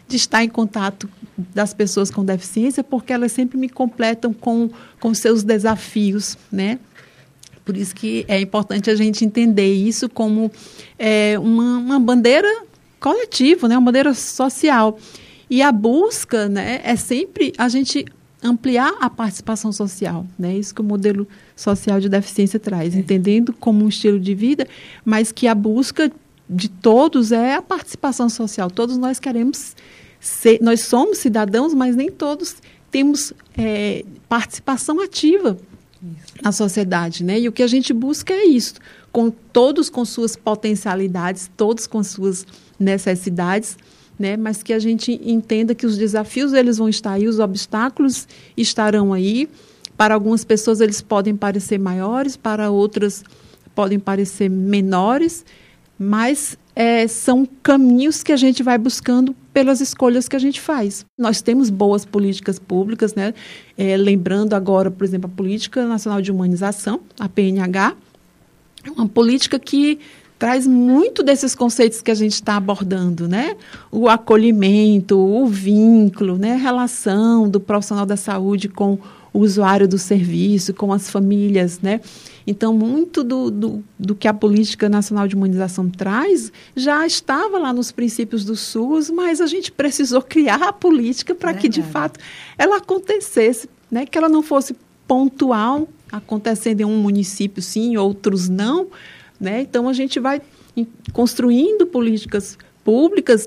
[0.07, 4.69] de estar em contato das pessoas com deficiência, porque elas sempre me completam com,
[5.01, 6.79] com seus desafios, né?
[7.65, 10.51] Por isso que é importante a gente entender isso como
[10.99, 12.49] é, uma, uma bandeira
[12.99, 13.77] coletiva, né?
[13.77, 14.99] uma bandeira social.
[15.49, 18.05] E a busca né, é sempre a gente
[18.43, 20.57] ampliar a participação social, né?
[20.57, 21.29] Isso que o modelo
[21.63, 22.99] social de deficiência traz, é.
[22.99, 24.67] entendendo como um estilo de vida,
[25.05, 26.11] mas que a busca
[26.49, 28.71] de todos é a participação social.
[28.71, 29.75] Todos nós queremos
[30.21, 32.57] ser, nós somos cidadãos, mas nem todos
[32.91, 35.57] temos é, participação ativa
[36.03, 36.35] isso.
[36.43, 37.41] na sociedade, né?
[37.41, 38.75] E o que a gente busca é isso,
[39.11, 42.47] com todos com suas potencialidades, todos com suas
[42.79, 43.77] necessidades
[44.19, 44.37] né?
[44.37, 49.13] Mas que a gente entenda que os desafios eles vão estar aí, os obstáculos estarão
[49.13, 49.49] aí.
[50.03, 53.23] Para algumas pessoas eles podem parecer maiores, para outras
[53.73, 55.45] podem parecer menores,
[55.97, 61.07] mas é, são caminhos que a gente vai buscando pelas escolhas que a gente faz.
[61.17, 63.33] Nós temos boas políticas públicas, né?
[63.79, 67.95] É, lembrando agora, por exemplo, a Política Nacional de Humanização, a PNH,
[68.85, 70.01] é uma política que
[70.37, 73.57] traz muito desses conceitos que a gente está abordando, né?
[73.89, 76.55] O acolhimento, o vínculo, né?
[76.55, 78.99] A relação do profissional da saúde com
[79.39, 82.01] usuário do serviço, com as famílias, né?
[82.47, 87.73] Então, muito do, do, do, que a Política Nacional de Imunização traz já estava lá
[87.73, 92.19] nos princípios do SUS, mas a gente precisou criar a política para que, de fato,
[92.59, 98.89] ela acontecesse né, que ela não fosse pontual, acontecendo em um município sim, outros não,
[99.41, 99.63] né?
[99.63, 100.41] Então a gente vai
[101.13, 102.72] construindo políticas públicas,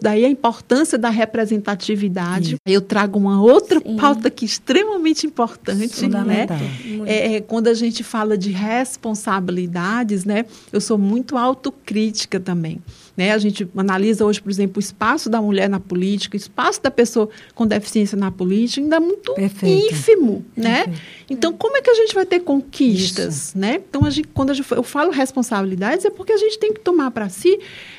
[0.02, 2.54] daí a importância da representatividade.
[2.54, 2.62] Isso.
[2.66, 3.98] Eu trago uma outra Sim.
[3.98, 6.48] pauta aqui extremamente importante, né?
[7.06, 10.46] É, é, quando a gente fala de responsabilidades, né?
[10.72, 12.82] Eu sou muito autocrítica também.
[13.16, 13.32] Né?
[13.32, 16.92] A gente analisa hoje, por exemplo, o espaço da mulher na política, o espaço da
[16.92, 19.94] pessoa com deficiência na política, ainda é muito Perfeito.
[19.94, 20.84] ínfimo, né?
[20.84, 21.02] Perfeito.
[21.30, 23.58] Então, como é que a gente vai ter conquistas, Isso.
[23.58, 23.82] né?
[23.90, 26.82] Então, a gente, quando a gente, eu falo responsabilidades, é porque a gente tem que
[26.82, 27.58] tomar para si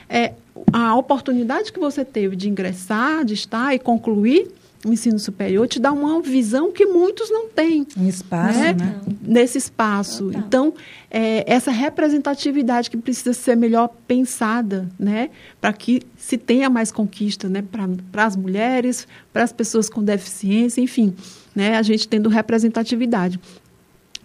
[0.09, 0.35] é,
[0.73, 4.49] a oportunidade que você teve de ingressar, de estar e concluir
[4.87, 7.87] o ensino superior te dá uma visão que muitos não têm.
[7.97, 8.73] Um espaço, né?
[8.73, 9.01] né?
[9.21, 10.31] Nesse espaço.
[10.33, 10.73] Então,
[11.11, 15.31] é, essa representatividade que precisa ser melhor pensada, né?
[15.61, 17.65] Para que se tenha mais conquista, né?
[18.13, 21.15] Para as mulheres, para as pessoas com deficiência, enfim,
[21.55, 21.77] né?
[21.77, 23.41] A gente tendo representatividade.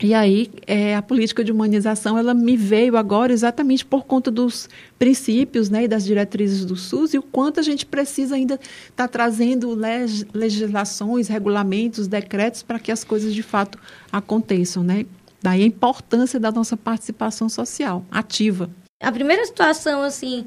[0.04, 4.68] E aí, é, a política de humanização, ela me veio agora exatamente por conta dos
[4.98, 8.90] princípios né, e das diretrizes do SUS e o quanto a gente precisa ainda estar
[8.96, 13.78] tá trazendo leg legislações, regulamentos, decretos para que as coisas de fato
[14.12, 14.84] aconteçam.
[14.84, 15.06] Né?
[15.40, 18.72] Daí a importância da nossa participação social ativa.
[19.00, 20.46] A primeira situação, assim,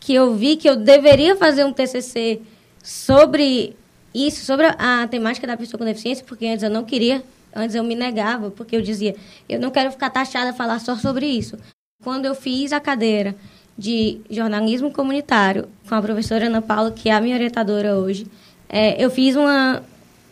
[0.00, 2.40] que eu vi que eu deveria fazer um TCC
[2.82, 3.76] sobre
[4.14, 7.22] isso, sobre a temática da pessoa com deficiência, porque antes eu não queria
[7.56, 9.16] Antes eu me negava, porque eu dizia,
[9.48, 11.56] eu não quero ficar taxada a falar só sobre isso.
[12.04, 13.34] Quando eu fiz a cadeira
[13.78, 18.26] de jornalismo comunitário com a professora Ana Paula, que é a minha orientadora hoje,
[18.68, 19.82] é, eu fiz uma,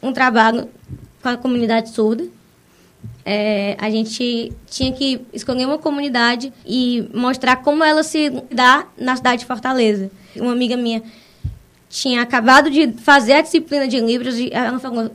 [0.02, 0.68] um trabalho
[1.22, 2.26] com a comunidade surda.
[3.24, 9.16] É, a gente tinha que escolher uma comunidade e mostrar como ela se dá na
[9.16, 10.10] cidade de Fortaleza.
[10.37, 11.02] Uma amiga minha
[11.94, 15.12] tinha acabado de fazer a disciplina de Libras e ela falou: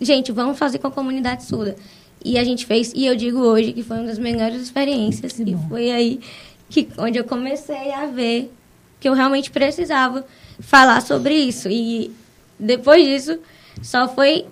[0.00, 1.76] gente, vamos fazer com a comunidade surda.
[2.24, 5.38] E a gente fez, e eu digo hoje que foi uma das melhores experiências.
[5.38, 6.20] e foi aí
[6.68, 8.52] que, onde eu comecei a ver
[8.98, 10.26] que eu realmente precisava
[10.58, 11.68] falar sobre isso.
[11.70, 12.10] E
[12.58, 13.38] depois disso,
[13.80, 14.44] só foi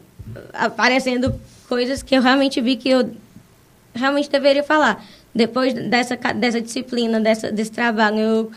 [0.53, 1.35] aparecendo
[1.69, 3.11] coisas que eu realmente vi que eu
[3.93, 5.05] realmente deveria falar.
[5.35, 8.53] Depois dessa, dessa disciplina, dessa, desse trabalho, eu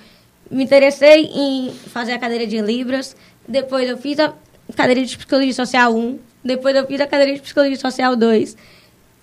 [0.50, 3.16] me interessei em fazer a cadeira de Libras.
[3.48, 4.34] Depois eu fiz a
[4.76, 6.20] cadeira de Psicologia Social 1.
[6.44, 8.58] Depois eu fiz a cadeira de Psicologia Social 2.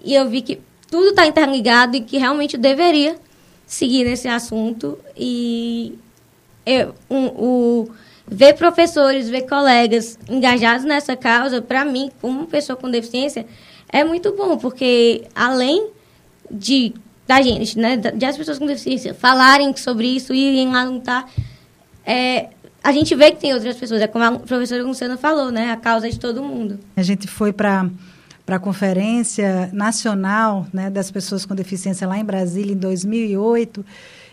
[0.04, 0.60] E eu vi que
[0.90, 3.16] tudo está interligado e que realmente eu deveria
[3.66, 4.98] seguir nesse assunto.
[5.16, 5.98] E
[6.64, 7.90] eu, um, o,
[8.26, 13.46] ver professores, ver colegas engajados nessa causa, para mim, como pessoa com deficiência,
[13.88, 15.90] é muito bom, porque além
[16.50, 16.92] de
[17.26, 21.28] da gente, né, de as pessoas com deficiência falarem sobre isso, irem lá lutar,
[22.04, 22.50] é,
[22.82, 25.76] a gente vê que tem outras pessoas, é como a professora Luciana falou, né, a
[25.76, 26.78] causa de todo mundo.
[26.96, 27.90] A gente foi para
[28.46, 33.84] para a Conferência Nacional né, das Pessoas com Deficiência lá em Brasília, em 2008,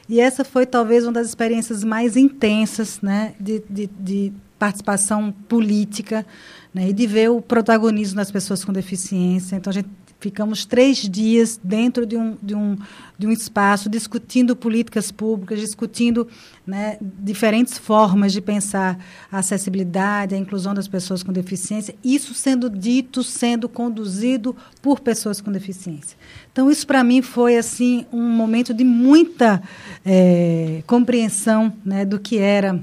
[0.07, 6.23] e essa foi talvez uma das experiências mais intensas né, de, de, de participação política
[6.71, 9.55] né, e de ver o protagonismo das pessoas com deficiência.
[9.55, 9.89] Então, a gente
[10.23, 12.77] Ficamos três dias dentro de um, de um,
[13.19, 16.25] de um espaço discutindo políticas públicas, discutindo
[16.65, 18.97] né, diferentes formas de pensar
[19.29, 25.41] a acessibilidade, a inclusão das pessoas com deficiência, isso sendo dito, sendo conduzido por pessoas
[25.41, 26.17] com deficiência.
[26.53, 29.61] Então, isso para mim foi assim um momento de muita
[30.05, 32.81] é, compreensão né, do que era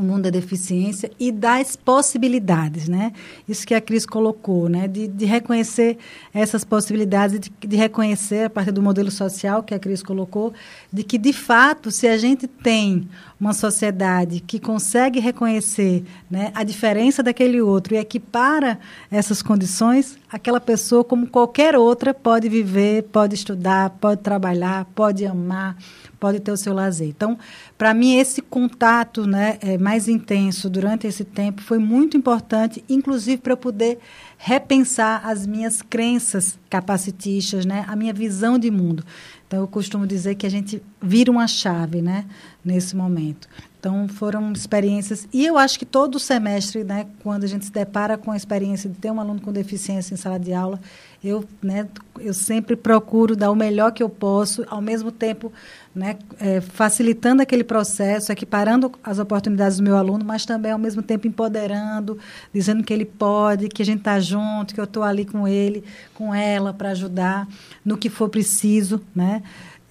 [0.00, 3.12] o mundo da deficiência e das possibilidades, né?
[3.48, 4.88] Isso que a Cris colocou, né?
[4.88, 5.98] De, de reconhecer
[6.32, 10.52] essas possibilidades, de, de, reconhecer, a partir do modelo social que a Cris colocou,
[10.96, 13.06] de que, de fato, se a gente tem
[13.38, 18.78] uma sociedade que consegue reconhecer né, a diferença daquele outro e equipara
[19.10, 25.76] essas condições, aquela pessoa, como qualquer outra, pode viver, pode estudar, pode trabalhar, pode amar,
[26.18, 27.08] pode ter o seu lazer.
[27.08, 27.38] Então,
[27.76, 33.36] para mim, esse contato né, é, mais intenso durante esse tempo foi muito importante, inclusive
[33.36, 33.98] para eu poder
[34.38, 39.04] repensar as minhas crenças capacitistas, né, a minha visão de mundo.
[39.46, 42.24] Então, eu costumo dizer que a gente vira uma chave né,
[42.64, 43.48] nesse momento.
[43.78, 45.28] Então, foram experiências.
[45.32, 48.90] E eu acho que todo semestre, né, quando a gente se depara com a experiência
[48.90, 50.80] de ter um aluno com deficiência em sala de aula,
[51.22, 51.86] eu, né,
[52.18, 55.52] eu sempre procuro dar o melhor que eu posso, ao mesmo tempo
[55.96, 61.02] né, é, facilitando aquele processo, equiparando as oportunidades do meu aluno, mas também, ao mesmo
[61.02, 62.18] tempo, empoderando,
[62.52, 65.82] dizendo que ele pode, que a gente está junto, que eu estou ali com ele,
[66.12, 67.48] com ela, para ajudar
[67.82, 69.00] no que for preciso.
[69.14, 69.42] Né?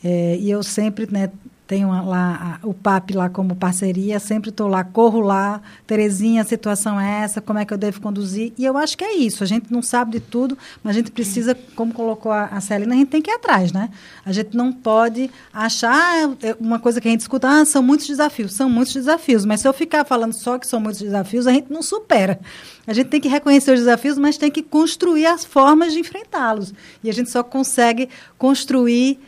[0.04, 1.32] É, e eu sempre né,
[1.68, 7.00] tenho lá o PAP lá como parceria, sempre estou lá, corro lá, Terezinha, a situação
[7.00, 8.54] é essa, como é que eu devo conduzir?
[8.58, 11.12] E eu acho que é isso, a gente não sabe de tudo, mas a gente
[11.12, 13.90] precisa, como colocou a, a Celina, a gente tem que ir atrás, né?
[14.26, 18.08] A gente não pode achar ah, uma coisa que a gente escuta, ah, são muitos
[18.08, 21.52] desafios, são muitos desafios, mas se eu ficar falando só que são muitos desafios, a
[21.52, 22.40] gente não supera.
[22.88, 26.74] A gente tem que reconhecer os desafios, mas tem que construir as formas de enfrentá-los.
[27.04, 29.20] E a gente só consegue construir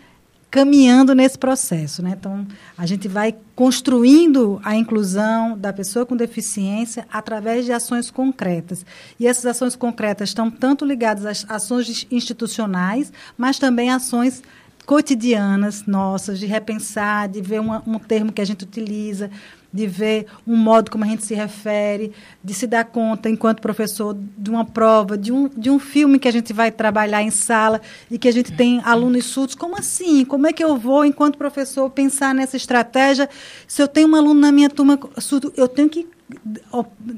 [0.57, 2.01] caminhando nesse processo.
[2.01, 2.15] Né?
[2.19, 8.83] Então, a gente vai construindo a inclusão da pessoa com deficiência através de ações concretas.
[9.19, 14.41] E essas ações concretas estão tanto ligadas às ações institucionais, mas também ações
[14.83, 19.29] cotidianas nossas, de repensar, de ver uma, um termo que a gente utiliza,
[19.77, 22.11] de ver um modo como a gente se refere,
[22.43, 26.27] de se dar conta, enquanto professor, de uma prova, de um, de um filme que
[26.27, 29.53] a gente vai trabalhar em sala e que a gente tem alunos surdos.
[29.53, 30.25] Como assim?
[30.25, 33.29] Como é que eu vou, enquanto professor, pensar nessa estratégia?
[33.67, 36.07] Se eu tenho um aluno na minha turma surdo, eu tenho que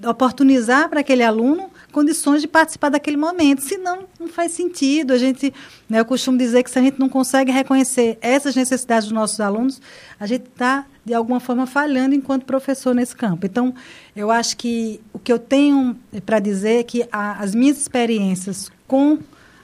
[0.05, 3.63] oportunizar para aquele aluno condições de participar daquele momento.
[3.63, 5.13] Senão, não faz sentido.
[5.13, 5.53] A gente,
[5.89, 9.39] né, eu costumo dizer que se a gente não consegue reconhecer essas necessidades dos nossos
[9.39, 9.81] alunos,
[10.19, 13.43] a gente está, de alguma forma, falhando enquanto professor nesse campo.
[13.43, 13.73] Então,
[14.15, 18.71] eu acho que o que eu tenho para dizer é que a, as minhas experiências
[18.87, 19.17] com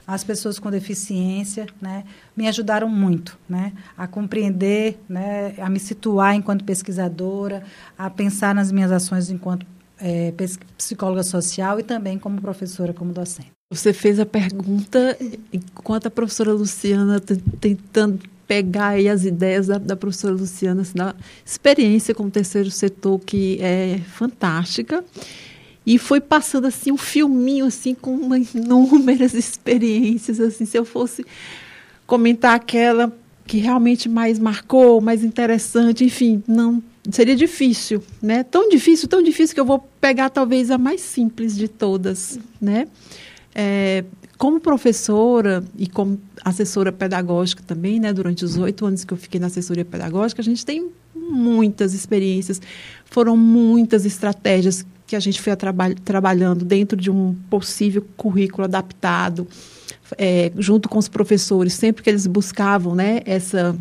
[0.04, 2.04] as pessoas com deficiência, né,
[2.36, 7.62] me ajudaram muito, né, a compreender, né, a me situar enquanto pesquisadora,
[7.96, 9.66] a pensar nas minhas ações enquanto
[9.98, 10.32] é,
[10.76, 13.50] psicóloga social e também como professora, como docente.
[13.72, 15.16] Você fez a pergunta
[15.52, 17.20] enquanto a professora Luciana
[17.60, 22.70] tentando pegar aí as ideias da, da professora Luciana, assim, da experiência com o terceiro
[22.70, 25.04] setor que é fantástica
[25.84, 28.18] e foi passando assim um filminho assim com
[28.54, 31.24] inúmeras experiências assim se eu fosse
[32.06, 33.12] comentar aquela
[33.46, 38.42] que realmente mais marcou mais interessante enfim não seria difícil, né?
[38.42, 42.88] Tão difícil, tão difícil que eu vou pegar talvez a mais simples de todas, né?
[43.54, 44.04] É,
[44.38, 48.12] como professora e como assessora pedagógica também, né?
[48.12, 52.60] Durante os oito anos que eu fiquei na assessoria pedagógica, a gente tem muitas experiências,
[53.06, 59.46] foram muitas estratégias que a gente foi traba trabalhando dentro de um possível currículo adaptado,
[60.18, 63.22] é, junto com os professores, sempre que eles buscavam, né?
[63.24, 63.76] Essa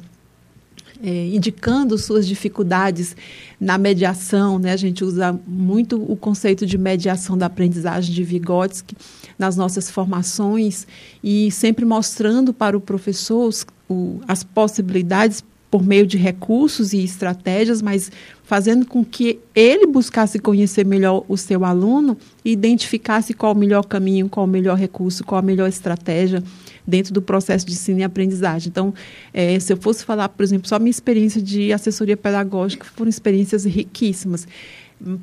[1.03, 3.15] é, indicando suas dificuldades
[3.59, 4.71] na mediação, né?
[4.71, 8.95] A gente usa muito o conceito de mediação da aprendizagem de Vygotsky
[9.37, 10.87] nas nossas formações
[11.23, 17.03] e sempre mostrando para o professor os, o, as possibilidades por meio de recursos e
[17.03, 18.09] estratégias, mas
[18.43, 23.83] fazendo com que ele buscasse conhecer melhor o seu aluno e identificasse qual o melhor
[23.83, 26.41] caminho, qual o melhor recurso, qual a melhor estratégia
[26.87, 28.69] dentro do processo de ensino e aprendizagem.
[28.69, 28.93] Então,
[29.33, 33.65] é, se eu fosse falar, por exemplo, só minha experiência de assessoria pedagógica, foram experiências
[33.65, 34.47] riquíssimas.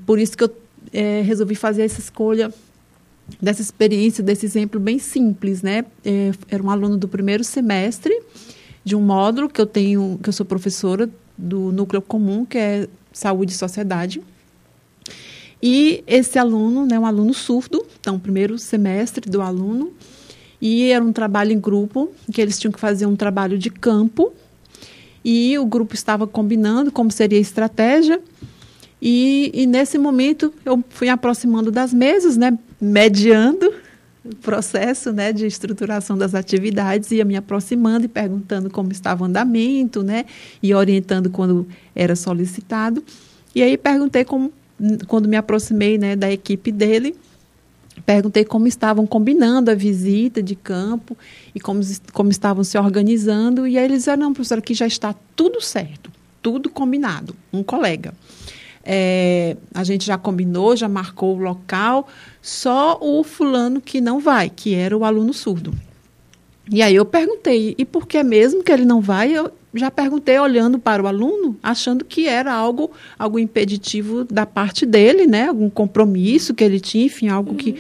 [0.05, 0.57] Por isso que eu
[0.93, 2.53] é, resolvi fazer essa escolha
[3.41, 5.85] dessa experiência, desse exemplo bem simples, né?
[6.05, 8.21] É, era um aluno do primeiro semestre
[8.85, 11.09] de um módulo que eu tenho, que eu sou professora
[11.39, 14.21] do núcleo comum, que é saúde e sociedade.
[15.63, 19.93] E esse aluno, né, um aluno surdo, então, primeiro semestre do aluno,
[20.63, 24.33] e era um trabalho em grupo, que eles tinham que fazer um trabalho de campo.
[25.25, 28.21] E o grupo estava combinando como seria a estratégia.
[29.01, 33.75] E, e nesse momento eu fui aproximando das mesas, né, mediando
[34.25, 39.27] o processo né, de estruturação das atividades, ia me aproximando e perguntando como estava o
[39.27, 40.27] andamento, né,
[40.63, 43.03] e orientando quando era solicitado.
[43.53, 44.53] E aí perguntei como,
[45.09, 47.17] quando me aproximei né, da equipe dele,
[48.05, 51.17] Perguntei como estavam combinando a visita de campo
[51.55, 51.81] e como,
[52.13, 53.67] como estavam se organizando.
[53.67, 57.37] E aí eles disseram, não, professora, aqui já está tudo certo, tudo combinado.
[57.53, 58.13] Um colega.
[58.85, 62.09] É, a gente já combinou, já marcou o local,
[62.41, 65.73] só o fulano que não vai, que era o aluno surdo.
[66.71, 69.33] E aí eu perguntei, e por que mesmo que ele não vai?
[69.33, 74.85] Eu já perguntei olhando para o aluno, achando que era algo, algo impeditivo da parte
[74.85, 75.49] dele, né?
[75.49, 77.57] Algum compromisso que ele tinha, enfim, algo uhum.
[77.57, 77.77] que...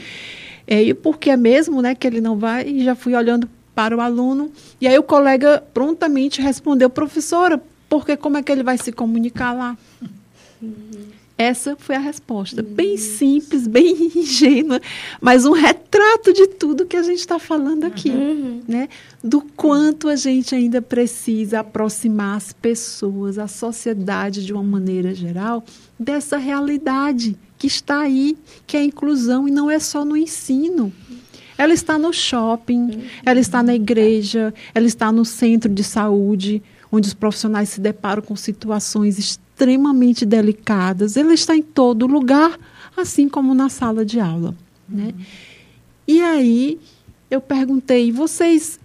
[0.66, 2.66] É, e por que mesmo, né, que ele não vai?
[2.66, 4.50] E já fui olhando para o aluno.
[4.80, 9.52] E aí o colega prontamente respondeu, professora, porque como é que ele vai se comunicar
[9.52, 9.76] lá?
[10.62, 11.21] Uhum.
[11.42, 12.62] Essa foi a resposta.
[12.62, 12.74] Uhum.
[12.74, 14.80] Bem simples, bem ingênua,
[15.20, 18.10] mas um retrato de tudo que a gente está falando aqui.
[18.10, 18.62] Uhum.
[18.68, 18.88] Né?
[19.24, 25.64] Do quanto a gente ainda precisa aproximar as pessoas, a sociedade de uma maneira geral,
[25.98, 30.92] dessa realidade que está aí, que é a inclusão, e não é só no ensino.
[31.58, 33.02] Ela está no shopping, uhum.
[33.26, 38.22] ela está na igreja, ela está no centro de saúde, onde os profissionais se deparam
[38.22, 39.18] com situações
[39.62, 41.16] extremamente delicadas.
[41.16, 42.58] Ele está em todo lugar,
[42.96, 44.54] assim como na sala de aula.
[44.88, 45.14] Né?
[45.16, 45.24] Uhum.
[46.08, 46.80] E aí
[47.30, 48.80] eu perguntei: vocês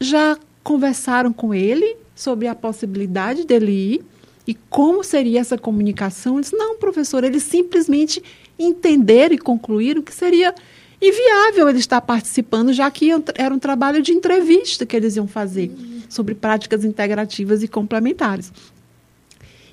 [0.00, 4.04] já conversaram com ele sobre a possibilidade dele ir?
[4.46, 6.36] E como seria essa comunicação?
[6.36, 8.22] Eles, não, professor, eles simplesmente
[8.58, 10.54] entenderam e concluíram que seria
[11.00, 15.70] inviável ele estar participando, já que era um trabalho de entrevista que eles iam fazer
[16.08, 18.52] sobre práticas integrativas e complementares.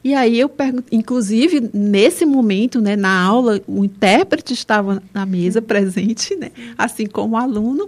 [0.04, 5.62] E aí eu pergunto, inclusive nesse momento, né, na aula, o intérprete estava na mesa
[5.62, 7.88] presente, né, assim como o aluno.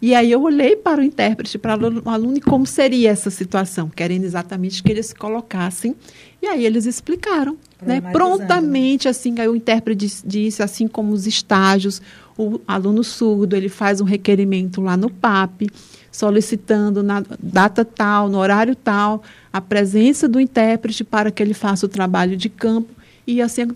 [0.00, 3.88] E aí eu olhei para o intérprete, para o aluno, e como seria essa situação,
[3.88, 5.94] querendo exatamente que eles se colocassem.
[6.42, 12.02] E aí eles explicaram, né, prontamente, assim, aí o intérprete disse, assim como os estágios,
[12.36, 15.68] o aluno surdo, ele faz um requerimento lá no PAP,
[16.12, 21.86] solicitando na data tal, no horário tal, a presença do intérprete para que ele faça
[21.86, 22.90] o trabalho de campo.
[23.26, 23.68] E assim,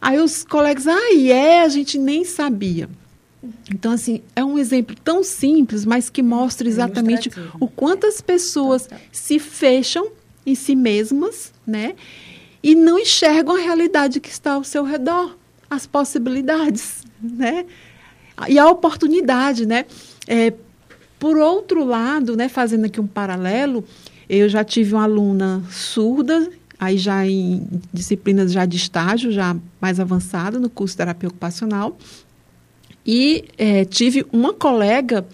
[0.00, 2.88] aí os colegas, ah, é, a gente nem sabia.
[3.70, 7.30] Então, assim, é um exemplo tão simples, mas que mostra é exatamente
[7.60, 10.12] o quanto as pessoas se fecham
[10.46, 11.94] em si mesmas, né?
[12.62, 15.36] E não enxergam a realidade que está ao seu redor,
[15.68, 17.66] as possibilidades, né?
[18.48, 19.86] E a oportunidade, né?
[20.26, 20.52] É,
[21.22, 23.84] por outro lado, né, fazendo aqui um paralelo,
[24.28, 26.50] eu já tive uma aluna surda,
[26.80, 27.64] aí já em
[27.94, 31.96] disciplinas já de estágio, já mais avançada no curso de terapia ocupacional,
[33.06, 35.24] e é, tive uma colega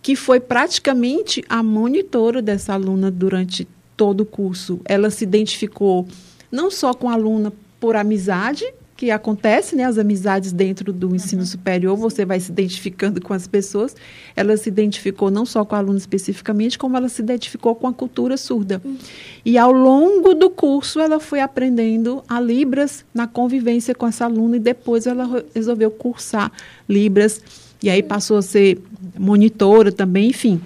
[0.00, 3.66] que foi praticamente a monitora dessa aluna durante
[3.96, 4.80] todo o curso.
[4.84, 6.06] Ela se identificou
[6.52, 8.64] não só com a aluna por amizade,
[9.02, 11.46] que acontece, né, as amizades dentro do ensino uhum.
[11.46, 13.96] superior, você vai se identificando com as pessoas.
[14.36, 17.92] Ela se identificou não só com a aluna especificamente, como ela se identificou com a
[17.92, 18.80] cultura surda.
[18.84, 18.96] Uhum.
[19.44, 24.54] E ao longo do curso, ela foi aprendendo a Libras na convivência com essa aluna
[24.54, 26.52] e depois ela resolveu cursar
[26.88, 27.42] Libras
[27.82, 28.80] e aí passou a ser
[29.18, 30.60] monitora também, enfim.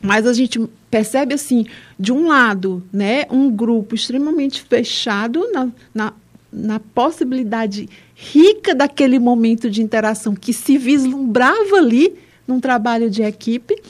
[0.00, 0.58] Mas a gente
[0.90, 1.66] percebe assim,
[1.98, 6.14] de um lado, né, um grupo extremamente fechado na, na
[6.52, 12.14] na possibilidade rica daquele momento de interação que se vislumbrava ali
[12.46, 13.80] num trabalho de equipe,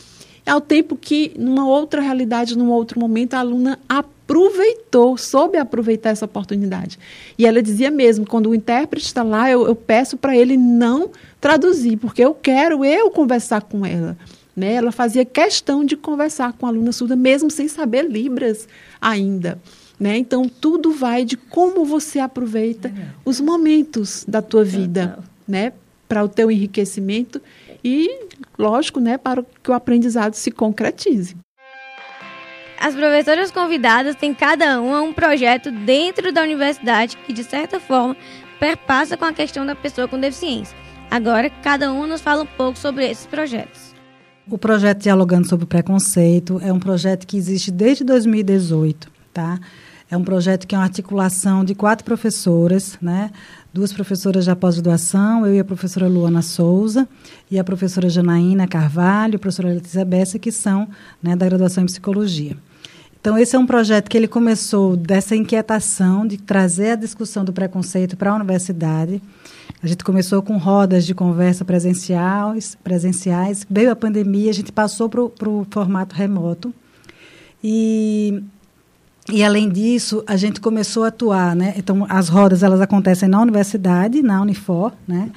[0.47, 6.25] ao tempo que, numa outra realidade, num outro momento, a aluna aproveitou, soube aproveitar essa
[6.25, 6.99] oportunidade.
[7.39, 11.11] E ela dizia mesmo, quando o intérprete está lá, eu, eu peço para ele não
[11.41, 14.17] traduzir, porque eu quero eu conversar com ela.
[14.55, 14.75] Né?
[14.75, 18.69] Ela fazia questão de conversar com a aluna surda, mesmo sem saber Libras
[19.01, 19.59] ainda.
[20.01, 20.17] Né?
[20.17, 22.91] Então, tudo vai de como você aproveita
[23.23, 25.75] os momentos da tua vida, né?
[26.09, 27.41] Para o teu enriquecimento
[27.85, 28.09] e,
[28.59, 29.19] lógico, né?
[29.19, 31.37] Para que o aprendizado se concretize.
[32.81, 38.17] As professoras convidadas têm cada uma um projeto dentro da universidade que, de certa forma,
[38.59, 40.75] perpassa com a questão da pessoa com deficiência.
[41.11, 43.95] Agora, cada uma nos fala um pouco sobre esses projetos.
[44.49, 49.59] O projeto Dialogando sobre o Preconceito é um projeto que existe desde 2018, tá?
[50.11, 53.31] É um projeto que é uma articulação de quatro professoras, né?
[53.73, 57.09] Duas professoras de pós-graduação, eu e a professora Luana Souza,
[57.49, 60.89] e a professora Janaína Carvalho, a professora Letícia Bessa, que são
[61.23, 62.57] né, da graduação em psicologia.
[63.21, 67.53] Então, esse é um projeto que ele começou dessa inquietação de trazer a discussão do
[67.53, 69.23] preconceito para a universidade.
[69.81, 73.65] A gente começou com rodas de conversa presenciais, presenciais.
[73.71, 76.75] Veio a pandemia, a gente passou para o formato remoto.
[77.63, 78.43] E
[79.33, 81.75] e além disso, a gente começou a atuar, né?
[81.77, 85.31] Então, as rodas elas acontecem na universidade, na Unifor, né?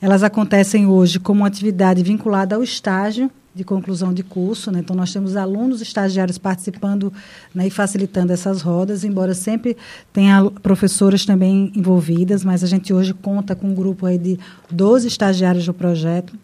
[0.00, 4.80] Elas acontecem hoje como atividade vinculada ao estágio de conclusão de curso, né?
[4.80, 7.12] Então nós temos alunos estagiários participando
[7.54, 9.76] né, e facilitando essas rodas, embora sempre
[10.12, 14.38] tenha professoras também envolvidas, mas a gente hoje conta com um grupo aí de
[14.70, 16.36] 12 estagiários do projeto.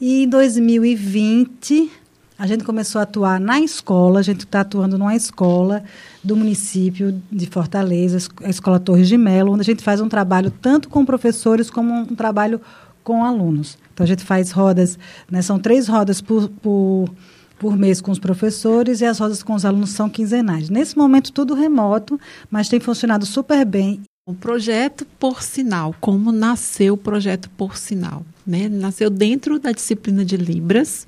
[0.00, 1.90] E em 2020
[2.38, 5.82] a gente começou a atuar na escola, a gente está atuando numa escola
[6.22, 10.50] do município de Fortaleza, a Escola Torres de Melo, onde a gente faz um trabalho
[10.50, 12.60] tanto com professores como um trabalho
[13.02, 13.76] com alunos.
[13.92, 14.96] Então, a gente faz rodas,
[15.28, 17.10] né, são três rodas por, por,
[17.58, 20.70] por mês com os professores e as rodas com os alunos são quinzenais.
[20.70, 24.00] Nesse momento, tudo remoto, mas tem funcionado super bem.
[24.24, 28.24] O projeto Por Sinal, como nasceu o projeto Por Sinal?
[28.46, 28.68] Né?
[28.68, 31.06] Nasceu dentro da disciplina de Libras,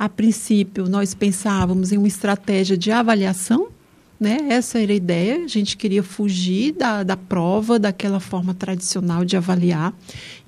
[0.00, 3.68] a princípio, nós pensávamos em uma estratégia de avaliação,
[4.18, 4.38] né?
[4.48, 5.44] Essa era a ideia.
[5.44, 9.92] A gente queria fugir da, da prova, daquela forma tradicional de avaliar.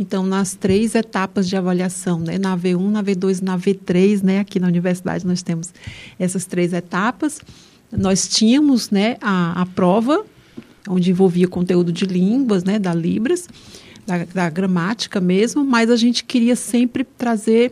[0.01, 2.39] Então, nas três etapas de avaliação, né?
[2.39, 4.41] na V1, na V2 na V3, né?
[4.41, 5.69] aqui na universidade nós temos
[6.19, 7.39] essas três etapas.
[7.93, 10.25] nós tínhamos né, a, a prova,
[10.89, 13.51] onde envolvia conteúdo de línguas, né, da Libras,
[14.07, 17.71] da, da gramática mesmo, mas a gente queria sempre trazer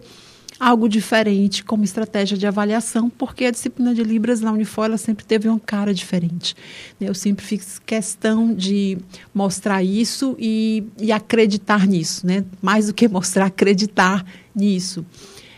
[0.61, 5.25] algo diferente como estratégia de avaliação, porque a disciplina de Libras na Unifor ela sempre
[5.25, 6.55] teve uma cara diferente.
[7.01, 8.99] Eu sempre fiz questão de
[9.35, 12.45] mostrar isso e, e acreditar nisso, né?
[12.61, 15.05] mais do que mostrar, acreditar nisso.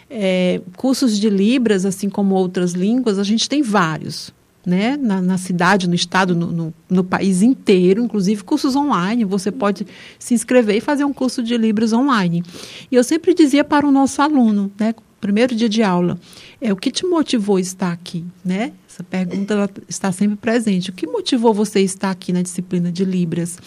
[0.09, 4.33] É, cursos de Libras, assim como outras línguas, a gente tem vários
[4.65, 9.25] né, na, na, cidade, no estado, no, no, no, país inteiro, inclusive cursos online.
[9.25, 9.87] Você pode
[10.19, 12.43] se inscrever e fazer um curso de Libras online.
[12.91, 16.19] E eu sempre dizia para o nosso aluno, né, primeiro dia de aula,
[16.61, 18.73] é o que te motivou a estar aqui, né?
[18.89, 20.91] Essa pergunta está sempre presente.
[20.91, 23.59] O que motivou você a estar aqui na disciplina de Libras?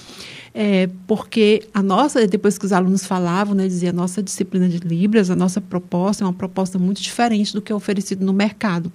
[0.57, 4.77] É, porque a nossa, depois que os alunos falavam, né, dizia a nossa disciplina de
[4.77, 8.89] Libras, a nossa proposta é uma proposta muito diferente do que é oferecido no mercado.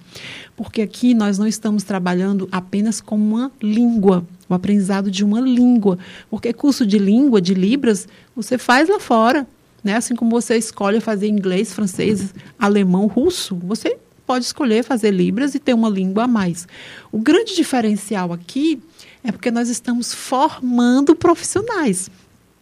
[0.57, 5.99] Porque aqui nós não estamos trabalhando apenas com uma língua, o aprendizado de uma língua.
[6.31, 9.45] Porque curso de língua, de Libras, você faz lá fora.
[9.83, 9.95] Né?
[9.95, 15.59] Assim como você escolhe fazer inglês, francês, alemão, russo, você pode escolher fazer Libras e
[15.59, 16.67] ter uma língua a mais.
[17.11, 18.81] O grande diferencial aqui
[19.23, 22.09] é porque nós estamos formando profissionais.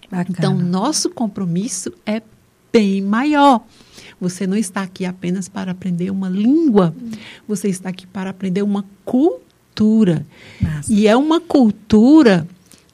[0.09, 0.35] Bacana.
[0.37, 2.21] Então, nosso compromisso é
[2.71, 3.61] bem maior.
[4.19, 6.93] Você não está aqui apenas para aprender uma língua,
[7.47, 10.25] você está aqui para aprender uma cultura.
[10.61, 10.91] Nossa.
[10.91, 12.47] E é uma cultura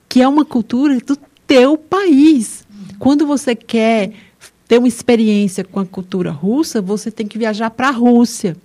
[0.07, 2.65] que é uma cultura do teu país.
[2.99, 4.11] Quando você quer
[4.67, 8.55] ter uma experiência com a cultura russa, você tem que viajar para a Rússia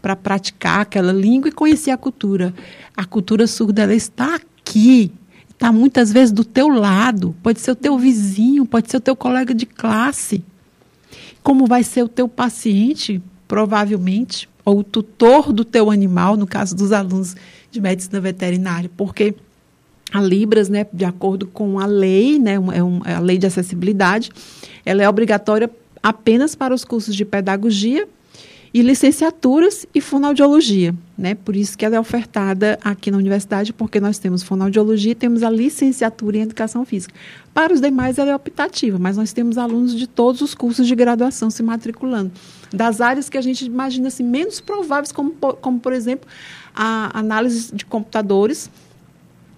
[0.00, 2.54] para praticar aquela língua e conhecer a cultura.
[2.96, 5.12] A cultura surda ela está aqui,
[5.50, 9.16] está muitas vezes do teu lado, pode ser o teu vizinho, pode ser o teu
[9.16, 10.44] colega de classe.
[11.42, 16.76] Como vai ser o teu paciente, provavelmente, ou o tutor do teu animal, no caso
[16.76, 17.34] dos alunos
[17.70, 19.34] de medicina veterinária, porque
[20.12, 23.46] a Libras, né, de acordo com a lei, né, é, um, é a lei de
[23.46, 24.30] acessibilidade,
[24.84, 25.70] ela é obrigatória
[26.02, 28.08] apenas para os cursos de pedagogia
[28.72, 31.34] e licenciaturas e fonoaudiologia, né?
[31.34, 35.42] Por isso que ela é ofertada aqui na universidade, porque nós temos fonoaudiologia e temos
[35.42, 37.14] a licenciatura em educação física.
[37.54, 40.94] Para os demais ela é optativa, mas nós temos alunos de todos os cursos de
[40.94, 42.30] graduação se matriculando.
[42.72, 46.28] Das áreas que a gente imagina assim, menos prováveis, como, como por exemplo,
[46.74, 48.70] a análise de computadores,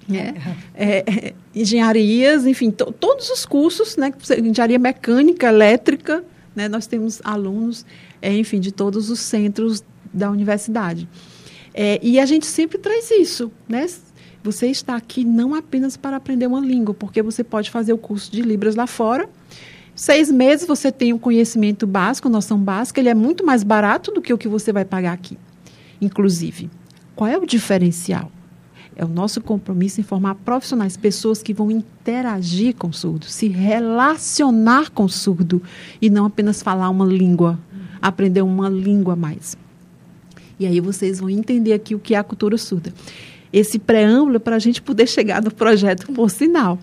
[0.08, 0.34] né?
[0.74, 4.12] É, é, engenharias, enfim, to, todos os cursos, né?
[4.38, 6.24] Engenharia mecânica, elétrica,
[6.60, 6.68] né?
[6.68, 7.86] Nós temos alunos
[8.20, 9.82] é, enfim, de todos os centros
[10.12, 11.08] da universidade.
[11.72, 13.86] É, e a gente sempre traz isso, né?
[14.42, 18.30] Você está aqui não apenas para aprender uma língua, porque você pode fazer o curso
[18.30, 19.28] de Libras lá fora.
[19.94, 24.20] Seis meses você tem um conhecimento básico, noção básica, ele é muito mais barato do
[24.20, 25.38] que o que você vai pagar aqui.
[26.00, 26.70] Inclusive,
[27.14, 28.30] qual é o diferencial?
[29.00, 33.48] É o nosso compromisso em formar profissionais, pessoas que vão interagir com o surdo, se
[33.48, 35.62] relacionar com o surdo
[36.02, 37.58] e não apenas falar uma língua
[38.00, 39.56] aprender uma língua a mais.
[40.58, 42.92] E aí vocês vão entender aqui o que é a cultura surda.
[43.50, 46.78] Esse preâmbulo é para a gente poder chegar no projeto por sinal.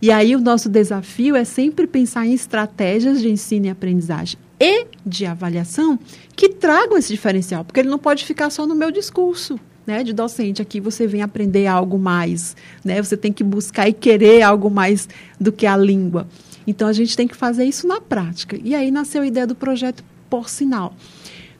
[0.00, 4.86] E aí o nosso desafio é sempre pensar em estratégias de ensino e aprendizagem e
[5.04, 5.98] de avaliação
[6.36, 9.58] que tragam esse diferencial, porque ele não pode ficar só no meu discurso.
[9.88, 13.02] Né, de docente, aqui você vem aprender algo mais, né?
[13.02, 15.08] Você tem que buscar e querer algo mais
[15.40, 16.28] do que a língua.
[16.66, 18.60] Então a gente tem que fazer isso na prática.
[18.62, 20.94] E aí nasceu a ideia do projeto por sinal.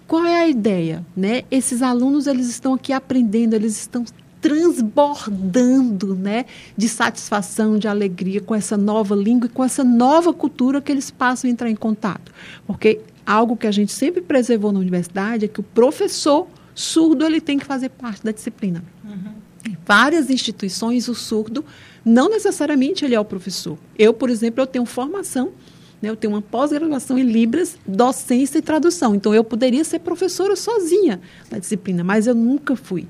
[0.07, 1.03] Qual é a ideia?
[1.17, 1.45] Né?
[1.51, 4.05] Esses alunos eles estão aqui aprendendo, eles estão
[4.43, 6.45] transbordando né,
[6.77, 11.11] de satisfação, de alegria com essa nova língua e com essa nova cultura que eles
[11.11, 12.31] passam a entrar em contato.
[12.67, 16.47] Porque algo que a gente sempre preservou na universidade é que o professor
[16.79, 18.83] surdo ele tem que fazer parte da disciplina.
[19.05, 19.35] Uhum.
[19.67, 21.65] Em várias instituições, o surdo
[22.05, 23.79] não necessariamente ele é o professor.
[23.99, 25.53] Eu, por exemplo, eu tenho formação
[26.01, 26.09] né?
[26.09, 29.15] Eu tenho uma pós-graduação em Libras, docência e tradução.
[29.15, 31.21] Então, eu poderia ser professora sozinha
[31.51, 33.07] na disciplina, mas eu nunca fui.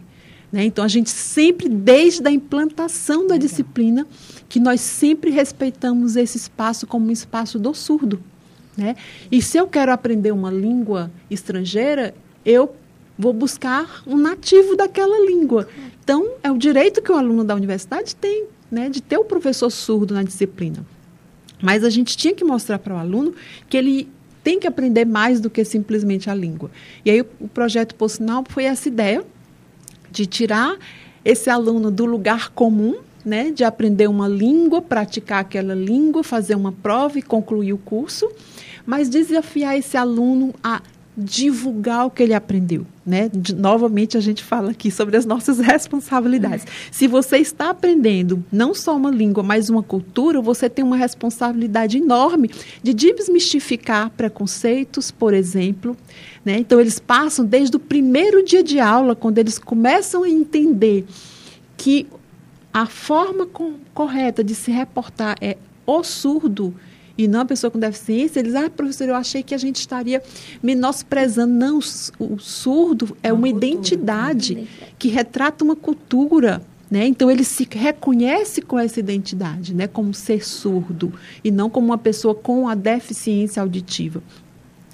[0.50, 0.64] Né?
[0.64, 4.06] Então, a gente sempre, desde a implantação da disciplina,
[4.48, 8.22] que nós sempre respeitamos esse espaço como um espaço do surdo.
[8.76, 8.96] Né?
[9.30, 12.14] E se eu quero aprender uma língua estrangeira,
[12.44, 12.74] eu
[13.18, 15.68] vou buscar um nativo daquela língua.
[16.02, 19.70] Então, é o direito que o aluno da universidade tem né, de ter o professor
[19.70, 20.86] surdo na disciplina.
[21.60, 23.34] Mas a gente tinha que mostrar para o aluno
[23.68, 24.08] que ele
[24.44, 26.70] tem que aprender mais do que simplesmente a língua.
[27.04, 29.24] E aí o, projeto Pocinal foi essa ideia
[30.10, 30.76] de tirar
[31.24, 36.72] esse aluno do lugar comum, né, de aprender uma língua, praticar aquela língua, fazer uma
[36.72, 38.30] prova e concluir o curso,
[38.86, 40.80] mas desafiar esse aluno a
[41.18, 42.86] divulgar o que ele aprendeu.
[43.04, 43.28] Né?
[43.32, 46.64] De, novamente a gente fala aqui sobre as nossas responsabilidades.
[46.92, 51.98] Se você está aprendendo não só uma língua, mas uma cultura, você tem uma responsabilidade
[51.98, 52.50] enorme
[52.82, 55.96] de desmistificar preconceitos, por exemplo.
[56.44, 56.58] Né?
[56.58, 61.04] Então eles passam desde o primeiro dia de aula, quando eles começam a entender
[61.76, 62.06] que
[62.72, 66.74] a forma com, correta de se reportar é o surdo
[67.18, 70.22] e não a pessoa com deficiência, eles, ah, professor, eu achei que a gente estaria
[70.62, 71.52] menosprezando.
[71.52, 71.78] Não,
[72.20, 76.62] o surdo é uma, uma identidade que retrata uma cultura.
[76.90, 77.06] Né?
[77.06, 79.86] Então ele se reconhece com essa identidade, né?
[79.86, 81.12] como ser surdo,
[81.44, 84.22] e não como uma pessoa com a deficiência auditiva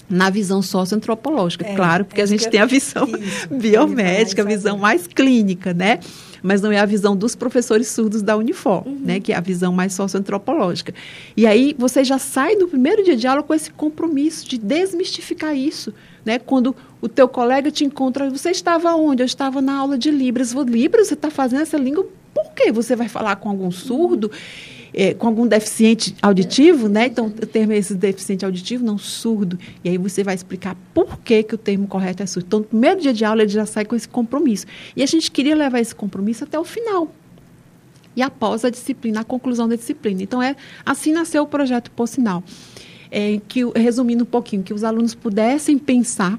[0.09, 4.45] na visão socioantropológica, é, claro, porque é a gente tem a visão isso, biomédica, a
[4.45, 5.99] visão mais clínica, né?
[6.43, 9.01] Mas não é a visão dos professores surdos da Unifor, uhum.
[9.03, 9.19] né?
[9.19, 10.95] Que é a visão mais socioantropológica.
[11.35, 15.57] E aí você já sai no primeiro dia de aula com esse compromisso de desmistificar
[15.57, 16.39] isso, né?
[16.39, 19.23] Quando o teu colega te encontra, você estava onde?
[19.23, 20.53] Eu estava na aula de Libras.
[20.53, 24.31] Libras, você está fazendo essa língua, por que você vai falar com algum surdo?
[24.31, 27.07] Uhum é, com algum deficiente auditivo, né?
[27.07, 29.59] Então, o termo é esse deficiente auditivo, não surdo.
[29.83, 32.47] E aí você vai explicar por que, que o termo correto é surdo.
[32.47, 34.67] Então, no primeiro dia de aula, ele já sai com esse compromisso.
[34.95, 37.13] E a gente queria levar esse compromisso até o final.
[38.17, 40.23] E após a disciplina, a conclusão da disciplina.
[40.23, 40.55] Então, é
[40.87, 42.45] assim nasceu o projeto Por Sinal.
[43.11, 46.39] É, que, resumindo um pouquinho, que os alunos pudessem pensar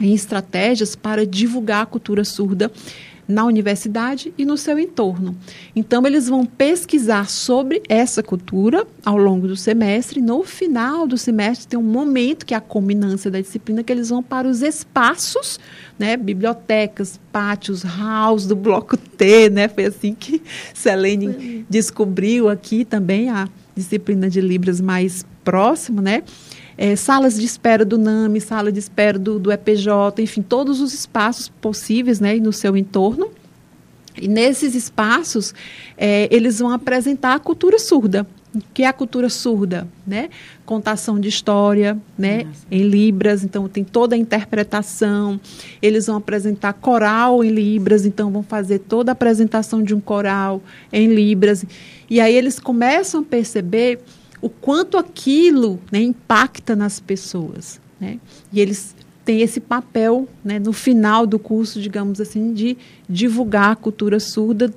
[0.00, 2.70] em estratégias para divulgar a cultura surda
[3.28, 5.36] na universidade e no seu entorno.
[5.76, 10.20] Então, eles vão pesquisar sobre essa cultura ao longo do semestre.
[10.20, 14.08] No final do semestre, tem um momento que é a culminância da disciplina, que eles
[14.08, 15.60] vão para os espaços,
[15.98, 19.68] né, bibliotecas, pátios, halls do bloco T, né?
[19.68, 20.40] Foi assim que
[20.72, 26.22] Selene descobriu aqui também a disciplina de Libras mais próximo, né?
[26.78, 30.94] É, salas de espera do NAMI, sala de espera do, do EPJ, enfim, todos os
[30.94, 33.28] espaços possíveis né, no seu entorno.
[34.16, 35.54] E nesses espaços,
[35.96, 38.24] é, eles vão apresentar a cultura surda.
[38.54, 39.86] O que é a cultura surda?
[40.06, 40.30] Né?
[40.64, 42.46] Contação de história né?
[42.70, 45.38] em Libras, então tem toda a interpretação.
[45.82, 50.62] Eles vão apresentar coral em Libras, então vão fazer toda a apresentação de um coral
[50.92, 51.64] em Libras.
[52.08, 54.00] E aí eles começam a perceber
[54.40, 57.80] o quanto aquilo né, impacta nas pessoas.
[58.00, 58.18] Né?
[58.52, 62.78] E eles têm esse papel né, no final do curso, digamos assim, de
[63.08, 64.72] divulgar a cultura surda,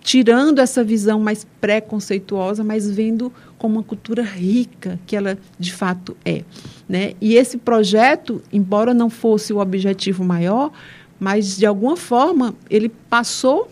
[0.00, 6.16] tirando essa visão mais preconceituosa, mas vendo como uma cultura rica que ela de fato
[6.24, 6.44] é.
[6.88, 7.14] Né?
[7.20, 10.70] E esse projeto, embora não fosse o objetivo maior,
[11.18, 13.68] mas de alguma forma ele passou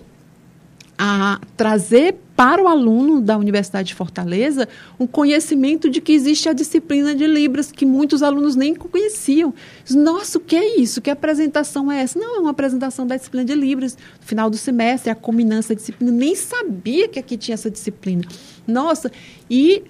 [0.98, 4.68] a trazer para o aluno da Universidade de Fortaleza
[4.98, 9.54] um conhecimento de que existe a disciplina de Libras, que muitos alunos nem conheciam.
[9.90, 11.00] Nossa, o que é isso?
[11.00, 12.18] Que apresentação é essa?
[12.18, 13.96] Não, é uma apresentação da disciplina de Libras.
[14.20, 16.12] No final do semestre, a culminância da disciplina.
[16.12, 18.24] Nem sabia que aqui tinha essa disciplina.
[18.66, 19.12] Nossa,
[19.48, 19.84] e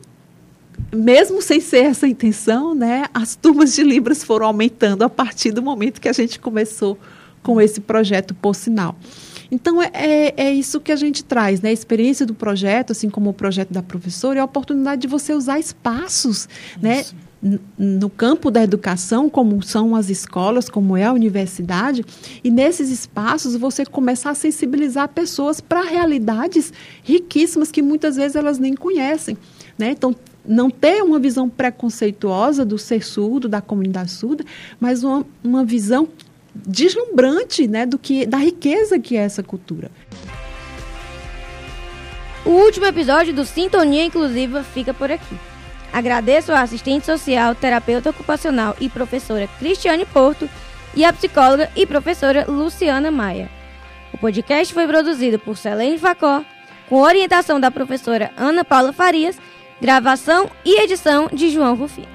[0.92, 5.62] mesmo sem ser essa intenção, né, as turmas de Libras foram aumentando a partir do
[5.62, 6.98] momento que a gente começou
[7.42, 8.96] com esse projeto por sinal.
[9.54, 11.68] Então, é, é, é, isso que a gente traz, né?
[11.68, 15.32] A experiência do projeto, assim como o projeto da professora, é a oportunidade de você
[15.32, 16.48] usar espaços,
[16.82, 17.02] né?
[17.02, 17.14] isso.
[17.14, 17.20] né?
[17.78, 22.02] no campo da educação, como são as escolas, como é a universidade,
[22.42, 28.58] e nesses espaços você começar a sensibilizar pessoas para realidades riquíssimas que muitas vezes elas
[28.58, 29.36] nem conhecem.
[29.78, 29.90] Né?
[29.90, 34.42] Então, não ter uma visão preconceituosa do ser surdo, da comunidade surda,
[34.80, 36.08] mas uma, uma visão
[36.54, 39.90] deslumbrante né, do que, da riqueza que é essa cultura.
[42.44, 45.36] O último episódio do Sintonia Inclusiva fica por aqui.
[45.92, 50.48] Agradeço à assistente social, terapeuta ocupacional e professora Cristiane Porto
[50.94, 53.48] e à psicóloga e professora Luciana Maia.
[54.12, 56.44] O podcast foi produzido por Selene Facó,
[56.88, 59.38] com orientação da professora Ana Paula Farias,
[59.80, 62.13] gravação e edição de João Rufino.